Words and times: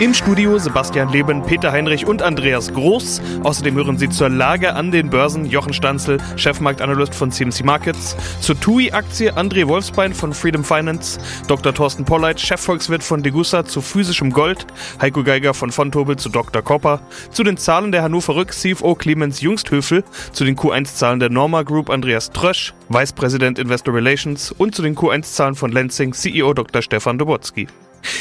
Im 0.00 0.14
Studio 0.14 0.58
Sebastian 0.58 1.10
Leben, 1.10 1.42
Peter 1.42 1.72
Heinrich 1.72 2.06
und 2.06 2.22
Andreas 2.22 2.72
Groß. 2.72 3.20
Außerdem 3.42 3.74
hören 3.74 3.98
Sie 3.98 4.08
zur 4.08 4.30
Lage 4.30 4.74
an 4.74 4.90
den 4.90 5.10
Börsen 5.10 5.44
Jochen 5.44 5.74
Stanzel, 5.74 6.18
Chefmarktanalyst 6.36 7.14
von 7.14 7.30
CMC 7.30 7.64
Markets, 7.64 8.16
zur 8.40 8.58
TUI-Aktie 8.58 9.36
André 9.36 9.68
Wolfsbein 9.68 10.14
von 10.14 10.32
Freedom 10.32 10.64
Finance, 10.64 11.20
Dr. 11.48 11.74
Thorsten 11.74 12.06
Polleit, 12.06 12.40
Chefvolkswirt 12.40 13.02
von 13.02 13.22
Degussa 13.22 13.66
zu 13.66 13.82
physischem 13.82 14.32
Gold, 14.32 14.66
Heiko 15.02 15.22
Geiger 15.22 15.52
von 15.52 15.70
Fontobel 15.70 16.16
zu 16.16 16.30
Dr. 16.30 16.62
Kopper, 16.62 17.02
zu 17.30 17.42
den 17.42 17.58
Zahlen 17.58 17.92
der 17.92 18.02
Hannover 18.02 18.36
Rück 18.36 18.54
CFO 18.54 18.94
Clemens 18.94 19.42
Jungsthöfel, 19.42 20.04
zu 20.32 20.44
den 20.44 20.56
Q1-Zahlen 20.56 21.20
der 21.20 21.28
Norma 21.28 21.62
Group 21.62 21.90
Andreas 21.90 22.30
Trösch, 22.30 22.72
Vice 22.88 23.12
President 23.12 23.58
Investor 23.58 23.94
Relations 23.94 24.50
und 24.52 24.74
zu 24.74 24.80
den 24.80 24.96
Q1-Zahlen 24.96 25.56
von 25.56 25.72
Lenzing 25.72 26.14
CEO 26.14 26.54
Dr. 26.54 26.80
Stefan 26.80 27.18
Dobotsky. 27.18 27.68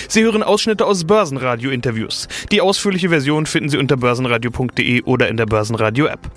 Sie 0.07 0.23
hören 0.23 0.43
Ausschnitte 0.43 0.85
aus 0.85 1.05
Börsenradio-Interviews. 1.05 2.27
Die 2.51 2.61
ausführliche 2.61 3.09
Version 3.09 3.45
finden 3.45 3.69
Sie 3.69 3.77
unter 3.77 3.97
börsenradio.de 3.97 5.03
oder 5.03 5.27
in 5.27 5.37
der 5.37 5.45
Börsenradio-App. 5.45 6.31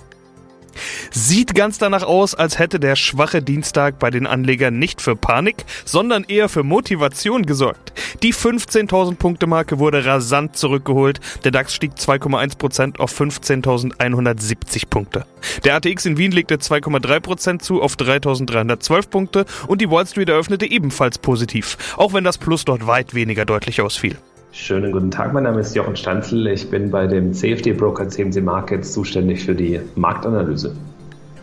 Sieht 1.11 1.55
ganz 1.55 1.77
danach 1.77 2.03
aus, 2.03 2.35
als 2.35 2.59
hätte 2.59 2.79
der 2.79 2.95
schwache 2.95 3.41
Dienstag 3.41 3.99
bei 3.99 4.09
den 4.09 4.27
Anlegern 4.27 4.79
nicht 4.79 5.01
für 5.01 5.15
Panik, 5.15 5.65
sondern 5.85 6.23
eher 6.23 6.49
für 6.49 6.63
Motivation 6.63 7.45
gesorgt. 7.45 7.93
Die 8.23 8.33
15.000 8.33 9.15
Punkte 9.15 9.47
Marke 9.47 9.79
wurde 9.79 10.05
rasant 10.05 10.57
zurückgeholt. 10.57 11.19
Der 11.43 11.51
DAX 11.51 11.73
stieg 11.73 11.93
2,1% 11.93 12.99
auf 12.99 13.19
15.170 13.19 14.87
Punkte. 14.89 15.25
Der 15.63 15.75
ATX 15.75 16.05
in 16.05 16.17
Wien 16.17 16.31
legte 16.31 16.55
2,3% 16.55 17.59
zu 17.59 17.81
auf 17.81 17.95
3.312 17.95 19.09
Punkte 19.09 19.45
und 19.67 19.81
die 19.81 19.89
Wall 19.89 20.07
Street 20.07 20.29
eröffnete 20.29 20.69
ebenfalls 20.69 21.17
positiv, 21.17 21.77
auch 21.97 22.13
wenn 22.13 22.23
das 22.23 22.37
Plus 22.37 22.65
dort 22.65 22.87
weit 22.87 23.13
weniger 23.13 23.45
deutlich 23.45 23.81
ausfiel. 23.81 24.17
Schönen 24.55 24.91
guten 24.91 25.09
Tag, 25.09 25.33
mein 25.33 25.45
Name 25.45 25.61
ist 25.61 25.75
Jochen 25.75 25.95
Stanzel. 25.95 26.45
Ich 26.45 26.69
bin 26.69 26.91
bei 26.91 27.07
dem 27.07 27.33
CFD-Broker 27.33 28.07
CMC 28.07 28.39
Markets 28.43 28.93
zuständig 28.93 29.43
für 29.43 29.55
die 29.55 29.81
Marktanalyse. 29.95 30.75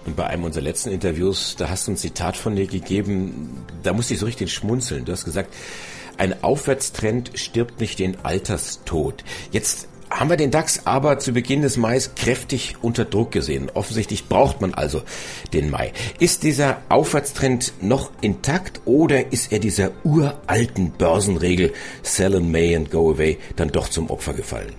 Und 0.07 0.15
bei 0.15 0.29
einem 0.29 0.45
unserer 0.45 0.63
letzten 0.63 0.91
Interviews, 0.91 1.57
da 1.57 1.69
hast 1.69 1.89
du 1.89 1.93
ein 1.93 1.97
Zitat 1.97 2.37
von 2.37 2.55
dir 2.55 2.69
gegeben, 2.69 3.65
da 3.83 3.95
musste 3.95 4.15
ich 4.15 4.21
so 4.21 4.27
richtig 4.27 4.53
schmunzeln. 4.53 5.07
Du 5.07 5.11
hast 5.11 5.25
gesagt, 5.25 5.53
ein 6.19 6.45
Aufwärtstrend 6.45 7.33
stirbt 7.35 7.81
nicht 7.81 7.99
den 7.99 8.17
Alterstod. 8.23 9.25
Jetzt 9.51 9.89
haben 10.11 10.31
wir 10.31 10.37
den 10.37 10.51
DAX 10.51 10.87
aber 10.87 11.19
zu 11.19 11.33
Beginn 11.33 11.63
des 11.63 11.77
Mai 11.77 11.99
kräftig 12.17 12.77
unter 12.83 13.05
Druck 13.05 13.33
gesehen. 13.33 13.71
Offensichtlich 13.75 14.29
braucht 14.29 14.61
man 14.61 14.75
also 14.75 15.03
den 15.53 15.71
Mai. 15.71 15.93
Ist 16.19 16.43
dieser 16.43 16.79
Aufwärtstrend 16.89 17.73
noch 17.81 18.11
intakt 18.21 18.81
oder 18.85 19.33
ist 19.33 19.53
er 19.53 19.59
dieser 19.59 19.93
uralten 20.05 20.93
Börsenregel 20.93 21.73
Sell 22.03 22.35
in 22.35 22.51
May 22.51 22.75
and 22.75 22.91
Go 22.91 23.13
Away 23.13 23.39
dann 23.57 23.71
doch 23.71 23.89
zum 23.89 24.11
Opfer 24.11 24.35
gefallen? 24.35 24.75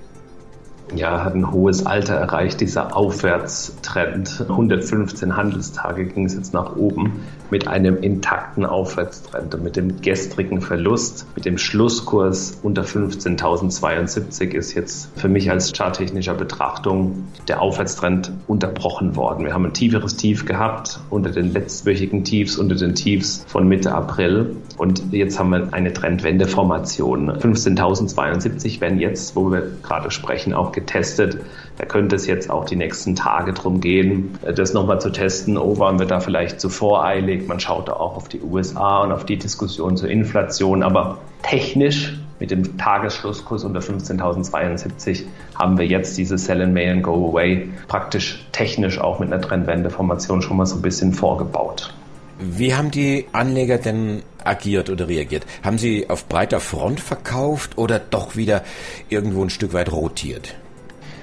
Ja, 0.96 1.24
hat 1.24 1.36
ein 1.36 1.52
hohes 1.52 1.86
Alter 1.86 2.16
erreicht, 2.16 2.62
dieser 2.62 2.96
Aufwärtstrend. 2.96 4.46
115 4.48 5.36
Handelstage 5.36 6.06
ging 6.06 6.26
es 6.26 6.36
jetzt 6.36 6.54
nach 6.54 6.76
oben 6.76 7.22
mit 7.50 7.68
einem 7.68 7.98
intakten 7.98 8.66
Aufwärtstrend. 8.66 9.56
Und 9.56 9.64
mit 9.64 9.76
dem 9.76 10.02
gestrigen 10.02 10.62
Verlust, 10.62 11.26
mit 11.36 11.46
dem 11.46 11.58
Schlusskurs 11.58 12.60
unter 12.64 12.84
15.072 12.84 14.54
ist 14.54 14.74
jetzt 14.74 15.10
für 15.20 15.28
mich 15.28 15.52
als 15.52 15.74
charttechnischer 15.74 16.34
Betrachtung 16.34 17.28
der 17.48 17.62
Aufwärtstrend 17.62 18.32
unterbrochen 18.48 19.16
worden. 19.16 19.46
Wir 19.46 19.54
haben 19.54 19.66
ein 19.66 19.74
tieferes 19.74 20.16
Tief 20.16 20.46
gehabt 20.46 21.00
unter 21.10 21.32
den 21.32 21.52
letztwöchigen 21.52 22.24
Tiefs, 22.24 22.58
unter 22.58 22.76
den 22.76 22.96
Tiefs 22.96 23.44
von 23.48 23.68
Mitte 23.68 23.94
April. 23.94 24.56
Und 24.78 25.12
jetzt 25.12 25.40
haben 25.40 25.50
wir 25.50 25.74
eine 25.74 25.94
Trendwendeformation. 25.94 27.32
15.072 27.32 28.82
werden 28.82 29.00
jetzt, 29.00 29.36
wo 29.36 29.52
wir 29.52 29.72
gerade 29.84 30.12
sprechen, 30.12 30.54
auch 30.54 30.72
getestet. 30.82 31.38
Da 31.78 31.86
könnte 31.86 32.16
es 32.16 32.28
jetzt 32.28 32.50
auch 32.50 32.66
die 32.66 32.76
nächsten 32.76 33.16
Tage 33.16 33.54
drum 33.54 33.82
gehen, 33.82 34.38
das 34.56 34.74
nochmal 34.74 35.00
zu 35.00 35.10
testen. 35.10 35.58
Oh, 35.58 35.80
waren 35.80 36.00
wir 36.00 36.06
da 36.06 36.20
vielleicht 36.20 36.60
zu 36.60 36.70
voreilig? 36.70 37.48
Man 37.48 37.60
schaut 37.60 37.88
da 37.88 37.94
auch 37.94 38.18
auf 38.18 38.28
die 38.28 38.42
USA 38.42 39.04
und 39.04 39.12
auf 39.12 39.26
die 39.26 39.38
Diskussion 39.38 39.98
zur 39.98 40.10
Inflation. 40.10 40.84
Aber 40.84 41.20
technisch 41.44 42.18
mit 42.40 42.52
dem 42.52 42.78
Tagesschlusskurs 42.78 43.64
unter 43.64 43.80
15.072 43.80 45.24
haben 45.56 45.78
wir 45.78 45.86
jetzt 45.86 46.18
diese 46.18 46.38
Sell 46.38 46.62
and 46.62 46.74
May 46.74 46.90
and 46.90 47.04
Go 47.04 47.30
Away 47.30 47.70
praktisch 47.88 48.46
technisch 48.52 49.00
auch 49.00 49.20
mit 49.20 49.32
einer 49.32 49.42
Trendwendeformation 49.42 50.42
schon 50.42 50.58
mal 50.58 50.66
so 50.66 50.78
ein 50.78 50.82
bisschen 50.82 51.14
vorgebaut. 51.14 51.94
Wie 52.40 52.74
haben 52.74 52.90
die 52.90 53.28
Anleger 53.34 53.78
denn 53.78 54.24
agiert 54.44 54.90
oder 54.90 55.08
reagiert? 55.08 55.46
Haben 55.64 55.78
sie 55.78 56.10
auf 56.10 56.28
breiter 56.28 56.60
Front 56.60 57.00
verkauft 57.00 57.78
oder 57.78 58.00
doch 58.00 58.36
wieder 58.36 58.64
irgendwo 59.10 59.44
ein 59.44 59.52
Stück 59.52 59.74
weit 59.74 59.92
rotiert? 59.92 60.56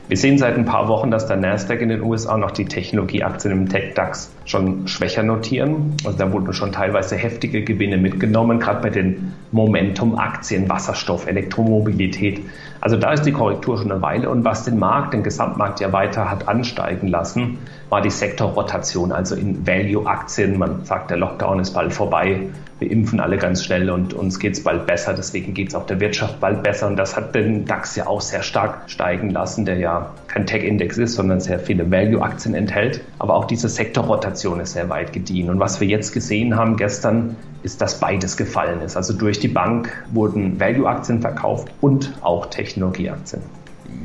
Wir 0.08 0.16
sehen 0.16 0.38
seit 0.38 0.56
ein 0.56 0.64
paar 0.64 0.88
Wochen, 0.88 1.10
dass 1.10 1.26
der 1.26 1.36
Nasdaq 1.36 1.82
in 1.82 1.90
den 1.90 2.02
USA 2.02 2.38
noch 2.38 2.50
die 2.50 2.64
Technologieaktien 2.64 3.52
im 3.52 3.68
Tech-DAX 3.68 4.32
schon 4.46 4.88
schwächer 4.88 5.22
notieren. 5.22 5.98
Also 6.02 6.16
da 6.16 6.32
wurden 6.32 6.50
schon 6.54 6.72
teilweise 6.72 7.14
heftige 7.14 7.62
Gewinne 7.62 7.98
mitgenommen, 7.98 8.58
gerade 8.58 8.80
bei 8.80 8.88
den 8.88 9.34
Momentum-Aktien, 9.52 10.66
Wasserstoff, 10.70 11.26
Elektromobilität. 11.26 12.40
Also 12.80 12.96
da 12.96 13.12
ist 13.12 13.26
die 13.26 13.32
Korrektur 13.32 13.76
schon 13.76 13.92
eine 13.92 14.00
Weile. 14.00 14.30
Und 14.30 14.44
was 14.44 14.64
den 14.64 14.78
Markt, 14.78 15.12
den 15.12 15.22
Gesamtmarkt 15.22 15.80
ja 15.80 15.92
weiter 15.92 16.30
hat 16.30 16.48
ansteigen 16.48 17.08
lassen, 17.08 17.58
war 17.90 18.00
die 18.00 18.08
Sektorrotation, 18.08 19.12
also 19.12 19.34
in 19.34 19.66
Value-Aktien. 19.66 20.58
Man 20.58 20.86
sagt, 20.86 21.10
der 21.10 21.18
Lockdown 21.18 21.60
ist 21.60 21.74
bald 21.74 21.92
vorbei, 21.92 22.48
wir 22.78 22.90
impfen 22.90 23.18
alle 23.18 23.38
ganz 23.38 23.64
schnell 23.64 23.90
und 23.90 24.14
uns 24.14 24.38
geht 24.38 24.52
es 24.54 24.62
bald 24.62 24.86
besser. 24.86 25.12
Deswegen 25.12 25.52
geht 25.52 25.68
es 25.68 25.74
auch 25.74 25.86
der 25.86 25.98
Wirtschaft 26.00 26.38
bald 26.38 26.62
besser. 26.62 26.86
Und 26.86 26.96
das 26.96 27.16
hat 27.16 27.34
den 27.34 27.64
DAX 27.64 27.96
ja 27.96 28.06
auch 28.06 28.20
sehr 28.20 28.42
stark 28.42 28.88
steigen 28.88 29.30
lassen, 29.30 29.64
der 29.64 29.78
ja 29.78 30.14
kein 30.28 30.46
Tech-Index 30.46 30.96
ist, 30.98 31.14
sondern 31.14 31.40
sehr 31.40 31.58
viele 31.58 31.90
Value-Aktien 31.90 32.54
enthält. 32.54 33.00
Aber 33.18 33.34
auch 33.34 33.46
diese 33.46 33.68
Sektorrotation 33.68 34.60
ist 34.60 34.74
sehr 34.74 34.88
weit 34.88 35.12
gediehen. 35.12 35.50
Und 35.50 35.58
was 35.58 35.80
wir 35.80 35.88
jetzt 35.88 36.12
gesehen 36.12 36.54
haben 36.56 36.76
gestern, 36.76 37.36
ist, 37.62 37.80
dass 37.80 37.98
beides 37.98 38.36
gefallen 38.36 38.80
ist. 38.82 38.96
Also 38.96 39.12
durch 39.12 39.40
die 39.40 39.48
Bank 39.48 39.90
wurden 40.12 40.60
Value-Aktien 40.60 41.20
verkauft 41.20 41.68
und 41.80 42.12
auch 42.20 42.46
Technologieaktien 42.46 43.42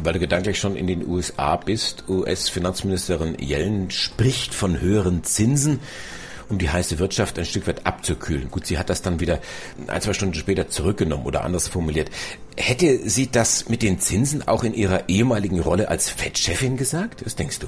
weil 0.02 0.14
du 0.14 0.20
gedanklich 0.20 0.60
schon 0.60 0.76
in 0.76 0.88
den 0.88 1.08
USA 1.08 1.56
bist. 1.56 2.06
US-Finanzministerin 2.10 3.38
Yellen 3.40 3.92
spricht 3.92 4.54
von 4.54 4.80
höheren 4.80 5.24
Zinsen, 5.24 5.80
um 6.54 6.60
die 6.60 6.70
heiße 6.70 7.00
Wirtschaft 7.00 7.38
ein 7.40 7.46
Stück 7.46 7.68
weit 7.68 7.86
abzukühlen. 7.86 8.50
Gut, 8.50 8.66
sie 8.66 8.78
hat 8.78 8.90
das 8.90 9.02
dann 9.02 9.20
wieder 9.20 9.40
ein, 9.88 10.02
zwei 10.02 10.14
Stunden 10.14 10.36
später 10.36 10.70
zurückgenommen 10.70 11.26
oder 11.26 11.44
anders 11.44 11.68
formuliert. 11.68 12.10
Hätte 12.56 13.10
sie 13.10 13.30
das 13.30 13.68
mit 13.70 13.82
den 13.82 14.00
Zinsen 14.00 14.48
auch 14.48 14.64
in 14.64 14.74
ihrer 14.74 15.10
ehemaligen 15.10 15.60
Rolle 15.60 15.90
als 15.90 16.10
Fettchefin 16.10 16.78
gesagt? 16.78 17.26
Was 17.26 17.36
denkst 17.36 17.60
du? 17.60 17.68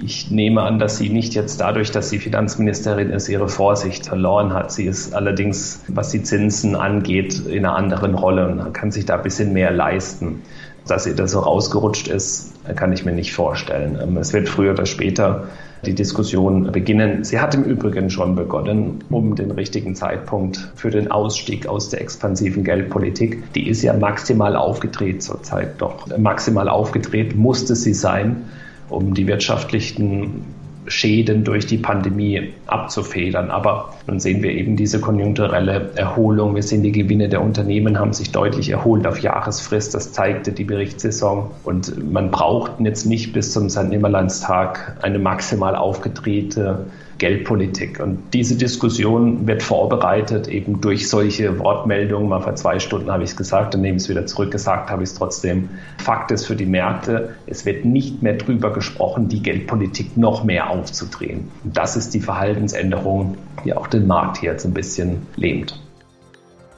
Ich 0.00 0.30
nehme 0.30 0.62
an, 0.62 0.78
dass 0.78 0.98
sie 0.98 1.10
nicht 1.10 1.34
jetzt 1.34 1.60
dadurch, 1.60 1.92
dass 1.92 2.10
sie 2.10 2.18
Finanzministerin 2.18 3.10
ist, 3.10 3.28
ihre 3.28 3.48
Vorsicht 3.48 4.06
verloren 4.06 4.52
hat. 4.52 4.72
Sie 4.72 4.86
ist 4.86 5.14
allerdings, 5.14 5.82
was 5.86 6.10
die 6.10 6.22
Zinsen 6.22 6.74
angeht, 6.74 7.46
in 7.46 7.64
einer 7.64 7.76
anderen 7.76 8.14
Rolle 8.14 8.48
und 8.48 8.72
kann 8.72 8.90
sich 8.90 9.04
da 9.04 9.16
ein 9.16 9.22
bisschen 9.22 9.52
mehr 9.52 9.70
leisten. 9.70 10.42
Dass 10.88 11.06
ihr 11.06 11.14
das 11.14 11.30
so 11.30 11.40
rausgerutscht 11.40 12.08
ist, 12.08 12.51
kann 12.76 12.92
ich 12.92 13.04
mir 13.04 13.12
nicht 13.12 13.32
vorstellen. 13.32 13.98
Ähm, 14.00 14.16
es 14.16 14.32
wird 14.32 14.48
früher 14.48 14.72
oder 14.72 14.86
später 14.86 15.48
die 15.84 15.94
Diskussion 15.94 16.70
beginnen. 16.70 17.24
Sie 17.24 17.40
hat 17.40 17.54
im 17.54 17.64
Übrigen 17.64 18.08
schon 18.08 18.36
begonnen, 18.36 19.02
um 19.10 19.34
den 19.34 19.50
richtigen 19.50 19.96
Zeitpunkt 19.96 20.70
für 20.76 20.90
den 20.90 21.10
Ausstieg 21.10 21.66
aus 21.66 21.88
der 21.88 22.00
expansiven 22.00 22.62
Geldpolitik. 22.62 23.52
Die 23.54 23.68
ist 23.68 23.82
ja 23.82 23.92
maximal 23.92 24.54
aufgedreht 24.54 25.22
zurzeit 25.22 25.80
doch. 25.80 26.06
Maximal 26.16 26.68
aufgedreht 26.68 27.34
musste 27.34 27.74
sie 27.74 27.94
sein, 27.94 28.44
um 28.88 29.14
die 29.14 29.26
wirtschaftlichen 29.26 30.44
Schäden 30.86 31.44
durch 31.44 31.66
die 31.66 31.78
Pandemie 31.78 32.52
abzufedern. 32.66 33.50
Aber 33.50 33.94
nun 34.06 34.20
sehen 34.20 34.42
wir 34.42 34.50
eben 34.50 34.76
diese 34.76 35.00
konjunkturelle 35.00 35.90
Erholung. 35.94 36.54
Wir 36.54 36.62
sehen, 36.62 36.82
die 36.82 36.92
Gewinne 36.92 37.28
der 37.28 37.42
Unternehmen 37.42 37.98
haben 37.98 38.12
sich 38.12 38.32
deutlich 38.32 38.70
erholt 38.70 39.06
auf 39.06 39.20
Jahresfrist. 39.20 39.94
Das 39.94 40.12
zeigte 40.12 40.52
die 40.52 40.64
Berichtssaison. 40.64 41.50
Und 41.64 42.12
man 42.12 42.30
braucht 42.30 42.80
jetzt 42.80 43.06
nicht 43.06 43.32
bis 43.32 43.52
zum 43.52 43.70
St. 43.70 43.88
Nimmerlandstag 43.88 44.98
eine 45.02 45.18
maximal 45.18 45.76
aufgedrehte 45.76 46.86
Geldpolitik. 47.22 48.00
Und 48.00 48.18
diese 48.34 48.56
Diskussion 48.56 49.46
wird 49.46 49.62
vorbereitet 49.62 50.48
eben 50.48 50.80
durch 50.80 51.08
solche 51.08 51.56
Wortmeldungen. 51.60 52.28
Mal 52.28 52.40
vor 52.40 52.56
zwei 52.56 52.80
Stunden 52.80 53.12
habe 53.12 53.22
ich 53.22 53.30
es 53.30 53.36
gesagt, 53.36 53.74
dann 53.74 53.80
nehme 53.80 53.96
ich 53.96 54.02
es 54.02 54.08
wieder 54.08 54.26
zurück, 54.26 54.50
gesagt 54.50 54.90
habe 54.90 55.04
ich 55.04 55.10
es 55.10 55.14
trotzdem. 55.14 55.68
Fakt 55.98 56.32
ist 56.32 56.46
für 56.46 56.56
die 56.56 56.66
Märkte, 56.66 57.36
es 57.46 57.64
wird 57.64 57.84
nicht 57.84 58.24
mehr 58.24 58.34
darüber 58.34 58.72
gesprochen, 58.72 59.28
die 59.28 59.40
Geldpolitik 59.40 60.16
noch 60.16 60.42
mehr 60.42 60.68
aufzudrehen. 60.72 61.50
Und 61.64 61.76
das 61.76 61.96
ist 61.96 62.14
die 62.14 62.20
Verhaltensänderung, 62.20 63.36
die 63.64 63.74
auch 63.74 63.86
den 63.86 64.06
Markt 64.06 64.38
hier 64.38 64.52
jetzt 64.52 64.64
ein 64.64 64.74
bisschen 64.74 65.26
lähmt. 65.36 65.78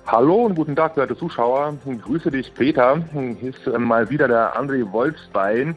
Hallo 0.07 0.45
und 0.45 0.55
guten 0.55 0.77
Tag, 0.77 0.97
werte 0.97 1.17
Zuschauer. 1.17 1.79
Ich 1.91 2.03
grüße 2.03 2.31
dich, 2.31 2.53
Peter. 2.55 3.03
Hier 3.41 3.51
ist 3.51 3.67
äh, 3.67 3.79
mal 3.79 4.11
wieder 4.11 4.29
der 4.29 4.55
André 4.55 4.91
Wolfsbein 4.93 5.77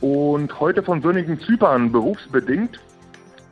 und 0.00 0.58
heute 0.58 0.82
von 0.82 1.00
sonnigen 1.00 1.38
Zypern 1.38 1.92
berufsbedingt 1.92 2.80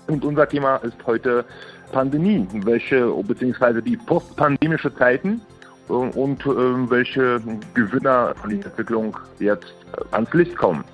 Und 0.09 0.25
unser 0.25 0.49
Thema 0.49 0.77
ist 0.79 0.97
heute 1.07 1.45
Pandemie, 1.93 2.47
welche 2.65 3.07
beziehungsweise 3.23 3.81
die 3.83 3.97
postpandemische 3.97 4.93
Zeiten 4.97 5.41
äh, 5.89 5.93
und 5.93 6.45
äh, 6.45 6.91
welche 6.91 7.41
Gewinner 7.75 8.35
von 8.35 8.51
dieser 8.51 8.67
Entwicklung 8.67 9.17
jetzt 9.39 9.75
ans 10.11 10.33
Licht 10.35 10.57
kommen. 10.57 10.85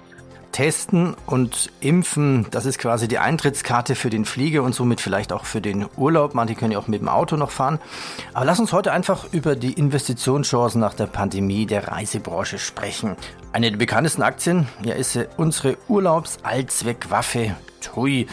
Testen 0.57 1.15
und 1.27 1.71
Impfen, 1.81 2.47
das 2.51 2.65
ist 2.65 2.79
quasi 2.79 3.09
die 3.09 3.19
Eintrittskarte 3.19 3.95
für 3.95 4.09
den 4.09 4.25
Flieger 4.25 4.63
und 4.63 4.75
somit 4.75 5.03
vielleicht 5.03 5.31
auch 5.31 5.45
für 5.45 5.61
den 5.61 5.85
Urlaub. 5.99 6.33
Manche 6.33 6.55
können 6.55 6.73
ja 6.73 6.79
auch 6.79 6.89
mit 6.89 7.03
dem 7.03 7.11
Auto 7.11 7.37
noch 7.37 7.51
fahren. 7.51 7.79
Aber 8.33 8.47
lass 8.47 8.59
uns 8.59 8.73
heute 8.73 8.91
einfach 8.91 9.31
über 9.35 9.55
die 9.55 9.75
Investitionschancen 9.75 10.81
nach 10.81 10.95
der 10.95 11.09
Pandemie 11.09 11.67
der 11.67 11.89
Reisebranche 11.89 12.57
sprechen. 12.59 13.17
Eine 13.53 13.71
der 13.71 13.77
bekanntesten 13.77 14.23
Aktien 14.23 14.67
ja, 14.83 14.95
ist 14.95 15.19
unsere 15.37 15.77
Urlaubs-Allzweckwaffe 15.89 17.55
TUI. 17.83 18.27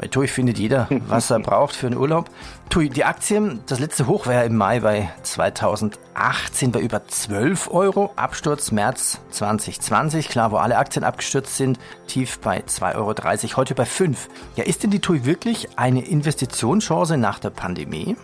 Bei 0.00 0.06
TUI 0.06 0.28
findet 0.28 0.58
jeder, 0.58 0.88
was 1.08 1.30
er 1.30 1.40
braucht 1.40 1.76
für 1.76 1.86
einen 1.86 1.98
Urlaub. 1.98 2.30
TUI, 2.70 2.88
die 2.88 3.04
Aktien, 3.04 3.60
das 3.66 3.80
letzte 3.80 4.06
Hoch 4.06 4.26
war 4.26 4.32
ja 4.32 4.42
im 4.44 4.56
Mai 4.56 4.80
bei 4.80 5.10
2018 5.24 6.72
bei 6.72 6.80
über 6.80 7.06
12 7.06 7.70
Euro. 7.70 8.10
Absturz 8.16 8.72
März 8.72 9.20
2020, 9.28 10.30
klar, 10.30 10.52
wo 10.52 10.56
alle 10.56 10.78
Aktien 10.78 11.04
abgestürzt 11.04 11.58
sind, 11.58 11.78
tief 12.06 12.38
bei 12.38 12.60
2,30 12.60 12.96
Euro, 12.96 13.56
heute 13.58 13.74
bei 13.74 13.84
5. 13.84 14.28
Ja, 14.56 14.64
ist 14.64 14.82
denn 14.82 14.90
die 14.90 15.00
TUI 15.00 15.26
wirklich 15.26 15.68
eine 15.76 16.06
Investitionschance 16.06 17.18
nach 17.18 17.38
der 17.38 17.50
Pandemie? 17.50 18.16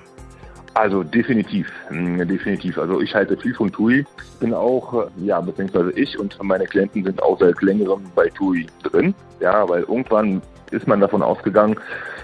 Also 0.72 1.02
definitiv, 1.02 1.70
hm, 1.88 2.26
definitiv. 2.26 2.78
Also 2.78 3.02
ich 3.02 3.14
halte 3.14 3.36
viel 3.36 3.54
von 3.54 3.70
TUI. 3.70 4.06
Bin 4.40 4.54
auch, 4.54 4.94
äh, 4.94 5.26
ja, 5.26 5.42
beziehungsweise 5.42 5.92
ich 5.92 6.18
und 6.18 6.42
meine 6.42 6.64
Klienten 6.64 7.04
sind 7.04 7.22
auch 7.22 7.38
seit 7.38 7.60
längerem 7.60 8.02
bei 8.14 8.30
TUI 8.30 8.66
drin. 8.82 9.14
Ja, 9.40 9.68
weil 9.68 9.82
irgendwann 9.82 10.40
ist 10.76 10.86
man 10.86 11.00
davon 11.00 11.22
ausgegangen, 11.22 11.76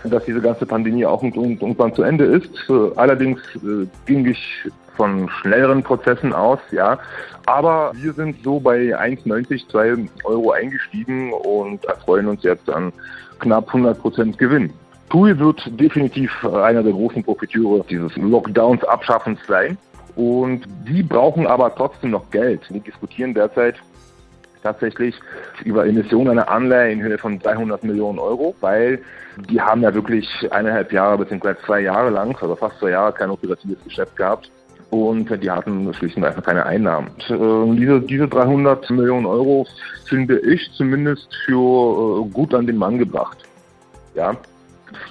dass 0.05 0.25
diese 0.25 0.41
ganze 0.41 0.67
Pandemie 0.67 1.07
auch 1.07 1.23
irgendwann 1.23 1.95
zu 1.95 2.03
Ende 2.03 2.25
ist. 2.25 2.51
Allerdings 2.97 3.41
äh, 3.57 3.87
ging 4.07 4.27
ich 4.27 4.71
von 4.97 5.29
schnelleren 5.29 5.83
Prozessen 5.83 6.33
aus, 6.33 6.59
ja. 6.71 6.99
Aber 7.47 7.93
wir 7.95 8.13
sind 8.13 8.37
so 8.45 8.61
bei 8.61 8.97
1,90, 8.97 9.69
2 9.71 9.97
Euro 10.25 10.53
eingestiegen 10.53 11.33
und 11.33 11.85
erfreuen 11.87 12.29
uns 12.29 12.43
jetzt 12.43 12.69
an 12.71 12.93
knapp 13.41 13.69
100 13.69 13.99
Prozent 14.01 14.39
Gewinn. 14.39 14.73
TUI 15.09 15.39
wird 15.39 15.61
definitiv 15.79 16.31
einer 16.47 16.83
der 16.83 16.93
großen 16.93 17.23
Profiteure 17.23 17.85
dieses 17.89 18.17
Lockdowns 18.17 18.85
Abschaffens 18.85 19.39
sein. 19.47 19.77
Und 20.15 20.63
die 20.87 21.03
brauchen 21.03 21.47
aber 21.47 21.75
trotzdem 21.75 22.11
noch 22.11 22.31
Geld. 22.31 22.61
Wir 22.71 22.81
diskutieren 22.81 23.35
derzeit 23.35 23.77
tatsächlich 24.63 25.19
über 25.65 25.87
Emissionen 25.87 26.31
einer 26.31 26.49
Anleihe 26.49 26.93
in 26.93 27.03
Höhe 27.03 27.19
von 27.19 27.39
300 27.39 27.85
Millionen 27.85 28.19
Euro, 28.19 28.55
weil 28.61 29.01
die 29.51 29.61
haben 29.61 29.83
ja 29.83 29.95
wirklich 29.95 30.29
eineinhalb 30.51 30.93
Jahre 30.93 31.19
bzw. 31.19 31.55
zwei 31.65 31.81
Jahre 31.81 32.11
lang, 32.11 32.37
also 32.41 32.57
fast 32.57 32.79
zwei 32.79 32.91
Jahre, 32.91 33.13
kein 33.13 33.31
operatives 33.31 33.83
Geschäft 33.85 34.17
gehabt 34.17 34.51
und 34.93 35.43
die 35.43 35.51
hatten 35.51 35.93
schlicht 35.95 36.19
und 36.19 36.25
einfach 36.25 36.43
keine 36.43 36.67
Einnahmen. 36.67 37.09
Und, 37.31 37.75
äh, 37.75 37.81
diese, 37.81 38.01
diese 38.01 38.29
300 38.29 38.91
Millionen 38.91 39.25
Euro 39.25 39.67
finde 40.07 40.39
ich 40.41 40.71
zumindest 40.77 41.35
für 41.47 42.27
äh, 42.27 42.31
gut 42.31 42.55
an 42.55 42.67
den 42.67 42.77
Mann 42.77 42.99
gebracht. 42.99 43.39
Ja, 44.15 44.37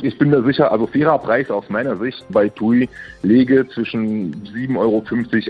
ich 0.01 0.17
bin 0.19 0.29
mir 0.29 0.43
sicher, 0.43 0.71
also 0.71 0.85
fairer 0.85 1.17
Preis 1.17 1.49
aus 1.49 1.67
meiner 1.69 1.97
Sicht 1.97 2.23
bei 2.29 2.49
TUI 2.49 2.87
lege 3.23 3.67
zwischen 3.69 4.33
7,50 4.53 4.77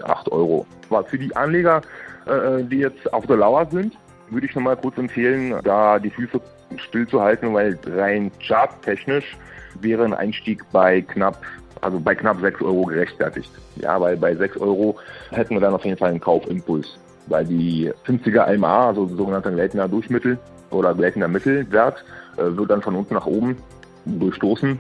Euro, 0.04 0.12
8 0.12 0.32
Euro. 0.32 0.66
War 0.88 1.04
für 1.04 1.20
die 1.20 1.36
Anleger 1.36 1.82
äh, 2.26 2.64
die 2.64 2.78
jetzt 2.78 3.12
auf 3.14 3.26
der 3.28 3.38
Lauer 3.38 3.68
sind, 3.72 3.98
würde 4.30 4.48
ich 4.48 4.56
nochmal 4.56 4.78
kurz 4.78 4.98
empfehlen, 4.98 5.56
da 5.64 6.00
die 6.00 6.10
Füße 6.10 6.40
stillzuhalten, 6.78 7.54
weil 7.54 7.78
rein 7.86 8.32
charttechnisch 8.40 9.38
wäre 9.82 10.06
ein 10.06 10.14
Einstieg 10.14 10.64
bei 10.72 11.02
knapp, 11.02 11.42
also 11.82 12.00
bei 12.00 12.16
knapp 12.16 12.40
6 12.40 12.62
Euro 12.62 12.86
gerechtfertigt. 12.86 13.52
Ja, 13.76 14.00
weil 14.00 14.18
bei 14.18 14.36
6 14.36 14.58
Euro 14.58 14.98
hätten 15.32 15.56
wir 15.56 15.62
dann 15.62 15.74
auf 15.74 15.86
jeden 15.86 15.98
Fall 15.98 16.10
einen 16.10 16.22
Kaufimpuls. 16.22 16.98
Weil 17.28 17.46
die 17.46 17.92
50er 18.06 18.58
MA, 18.58 18.88
also 18.88 19.08
sogenannter 19.08 19.52
Gleitender 19.52 19.88
Durchmittel 19.88 20.38
oder 20.70 20.94
Gleitender 20.94 21.28
Mittelwert, 21.28 22.04
äh, 22.38 22.44
wird 22.56 22.72
dann 22.72 22.82
von 22.82 22.96
unten 22.96 23.14
nach 23.14 23.26
oben 23.26 23.58
durchstoßen 24.06 24.80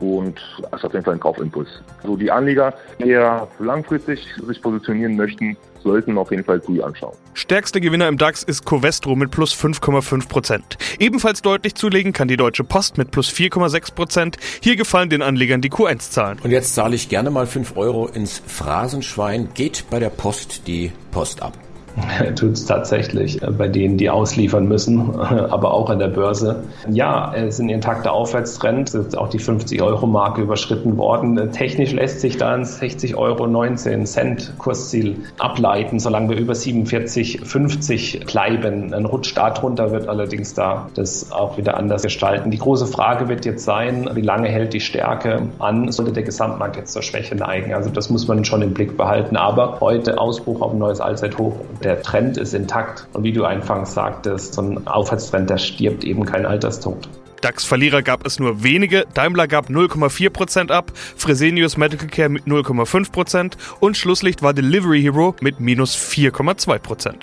und 0.00 0.40
das 0.70 0.80
ist 0.80 0.84
auf 0.84 0.92
jeden 0.92 1.04
Fall 1.04 1.14
ein 1.14 1.20
Kaufimpuls. 1.20 1.68
Also 2.02 2.16
die 2.16 2.30
Anleger, 2.30 2.74
die 2.98 3.10
eher 3.10 3.48
langfristig 3.58 4.26
sich 4.46 4.60
positionieren 4.60 5.16
möchten, 5.16 5.56
sollten 5.82 6.18
auf 6.18 6.30
jeden 6.30 6.44
Fall 6.44 6.60
TUI 6.60 6.82
anschauen. 6.82 7.14
Stärkster 7.34 7.80
Gewinner 7.80 8.08
im 8.08 8.18
DAX 8.18 8.42
ist 8.42 8.64
Covestro 8.64 9.14
mit 9.14 9.30
plus 9.30 9.54
5,5 9.54 10.28
Prozent. 10.28 10.78
Ebenfalls 10.98 11.42
deutlich 11.42 11.74
zulegen 11.76 12.12
kann 12.12 12.28
die 12.28 12.36
Deutsche 12.36 12.64
Post 12.64 12.98
mit 12.98 13.10
plus 13.10 13.30
4,6 13.30 13.94
Prozent. 13.94 14.36
Hier 14.60 14.76
gefallen 14.76 15.10
den 15.10 15.22
Anlegern 15.22 15.60
die 15.60 15.70
Q1-Zahlen. 15.70 16.40
Und 16.42 16.50
jetzt 16.50 16.74
zahle 16.74 16.96
ich 16.96 17.08
gerne 17.08 17.30
mal 17.30 17.46
5 17.46 17.76
Euro 17.76 18.08
ins 18.08 18.42
Phrasenschwein. 18.44 19.48
Geht 19.54 19.84
bei 19.90 20.00
der 20.00 20.10
Post 20.10 20.66
die 20.66 20.92
Post 21.12 21.42
ab? 21.42 21.56
tut 22.36 22.52
es 22.52 22.66
tatsächlich 22.66 23.42
äh, 23.42 23.50
bei 23.50 23.68
denen, 23.68 23.96
die 23.96 24.10
ausliefern 24.10 24.66
müssen, 24.66 25.18
aber 25.20 25.72
auch 25.72 25.90
an 25.90 25.98
der 25.98 26.08
Börse. 26.08 26.64
Ja, 26.90 27.32
es 27.34 27.54
ist 27.54 27.60
ein 27.60 27.68
intakter 27.68 28.12
Aufwärtstrend, 28.12 28.94
ist 28.94 29.16
auch 29.16 29.28
die 29.28 29.40
50-Euro-Marke 29.40 30.42
überschritten 30.42 30.96
worden. 30.96 31.52
Technisch 31.52 31.92
lässt 31.92 32.20
sich 32.20 32.36
da 32.36 32.54
ein 32.54 32.64
60 32.64 33.16
Euro 33.16 33.46
19 33.46 34.06
Cent 34.06 34.52
Kursziel 34.58 35.16
ableiten, 35.38 35.98
solange 35.98 36.30
wir 36.30 36.36
über 36.38 36.52
47,50 36.52 38.26
bleiben. 38.26 38.92
Ein 38.92 39.06
Rutsch 39.06 39.34
darunter 39.36 39.90
wird 39.90 40.08
allerdings 40.08 40.54
da 40.54 40.88
das 40.94 41.32
auch 41.32 41.56
wieder 41.56 41.76
anders 41.76 42.02
gestalten. 42.02 42.50
Die 42.50 42.58
große 42.58 42.86
Frage 42.86 43.28
wird 43.28 43.44
jetzt 43.44 43.64
sein, 43.64 44.08
wie 44.14 44.20
lange 44.20 44.48
hält 44.48 44.74
die 44.74 44.80
Stärke 44.80 45.42
an, 45.58 45.90
sollte 45.92 46.12
der 46.12 46.22
Gesamtmarkt 46.22 46.76
jetzt 46.76 46.92
zur 46.92 47.02
Schwäche 47.02 47.34
neigen? 47.34 47.74
Also 47.74 47.90
das 47.90 48.10
muss 48.10 48.28
man 48.28 48.44
schon 48.44 48.62
im 48.62 48.74
Blick 48.74 48.96
behalten. 48.96 49.36
Aber 49.36 49.78
heute 49.80 50.18
Ausbruch 50.18 50.60
auf 50.60 50.72
ein 50.72 50.78
neues 50.78 51.00
Allzeithoch 51.00 51.54
der 51.86 52.02
Trend 52.02 52.36
ist 52.36 52.52
intakt. 52.52 53.06
Und 53.12 53.22
wie 53.22 53.32
du 53.32 53.44
anfangs 53.44 53.94
sagtest, 53.94 54.54
so 54.54 54.62
ein 54.62 54.86
Aufwärtstrend, 54.86 55.48
der 55.48 55.58
stirbt 55.58 56.04
eben 56.04 56.24
kein 56.26 56.44
Alterstod. 56.44 57.08
DAX-Verlierer 57.40 58.02
gab 58.02 58.26
es 58.26 58.40
nur 58.40 58.64
wenige. 58.64 59.04
Daimler 59.14 59.46
gab 59.46 59.70
0,4% 59.70 60.72
ab, 60.72 60.90
Fresenius 60.94 61.76
Medical 61.76 62.08
Care 62.08 62.28
mit 62.28 62.44
0,5% 62.44 63.52
und 63.78 63.96
Schlusslicht 63.96 64.42
war 64.42 64.52
Delivery 64.52 65.00
Hero 65.00 65.36
mit 65.40 65.60
minus 65.60 65.94
4,2%. 65.96 67.14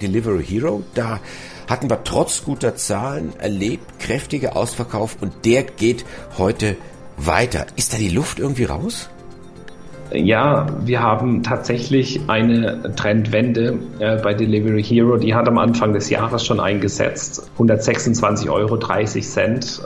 Delivery 0.00 0.44
Hero, 0.44 0.82
da 0.94 1.20
hatten 1.68 1.90
wir 1.90 2.04
trotz 2.04 2.44
guter 2.44 2.76
Zahlen 2.76 3.32
erlebt, 3.38 3.98
kräftiger 3.98 4.56
Ausverkauf 4.56 5.16
und 5.20 5.44
der 5.44 5.64
geht 5.64 6.06
heute 6.38 6.76
weiter. 7.18 7.66
Ist 7.76 7.92
da 7.92 7.98
die 7.98 8.08
Luft 8.08 8.38
irgendwie 8.38 8.64
raus? 8.64 9.10
Ja, 10.12 10.66
wir 10.84 11.02
haben 11.02 11.42
tatsächlich 11.42 12.20
eine 12.28 12.94
Trendwende 12.94 13.78
äh, 13.98 14.16
bei 14.16 14.34
Delivery 14.34 14.82
Hero. 14.82 15.16
Die 15.16 15.34
hat 15.34 15.48
am 15.48 15.58
Anfang 15.58 15.92
des 15.92 16.10
Jahres 16.10 16.44
schon 16.44 16.60
eingesetzt. 16.60 17.50
126,30 17.58 18.50
Euro 18.50 18.78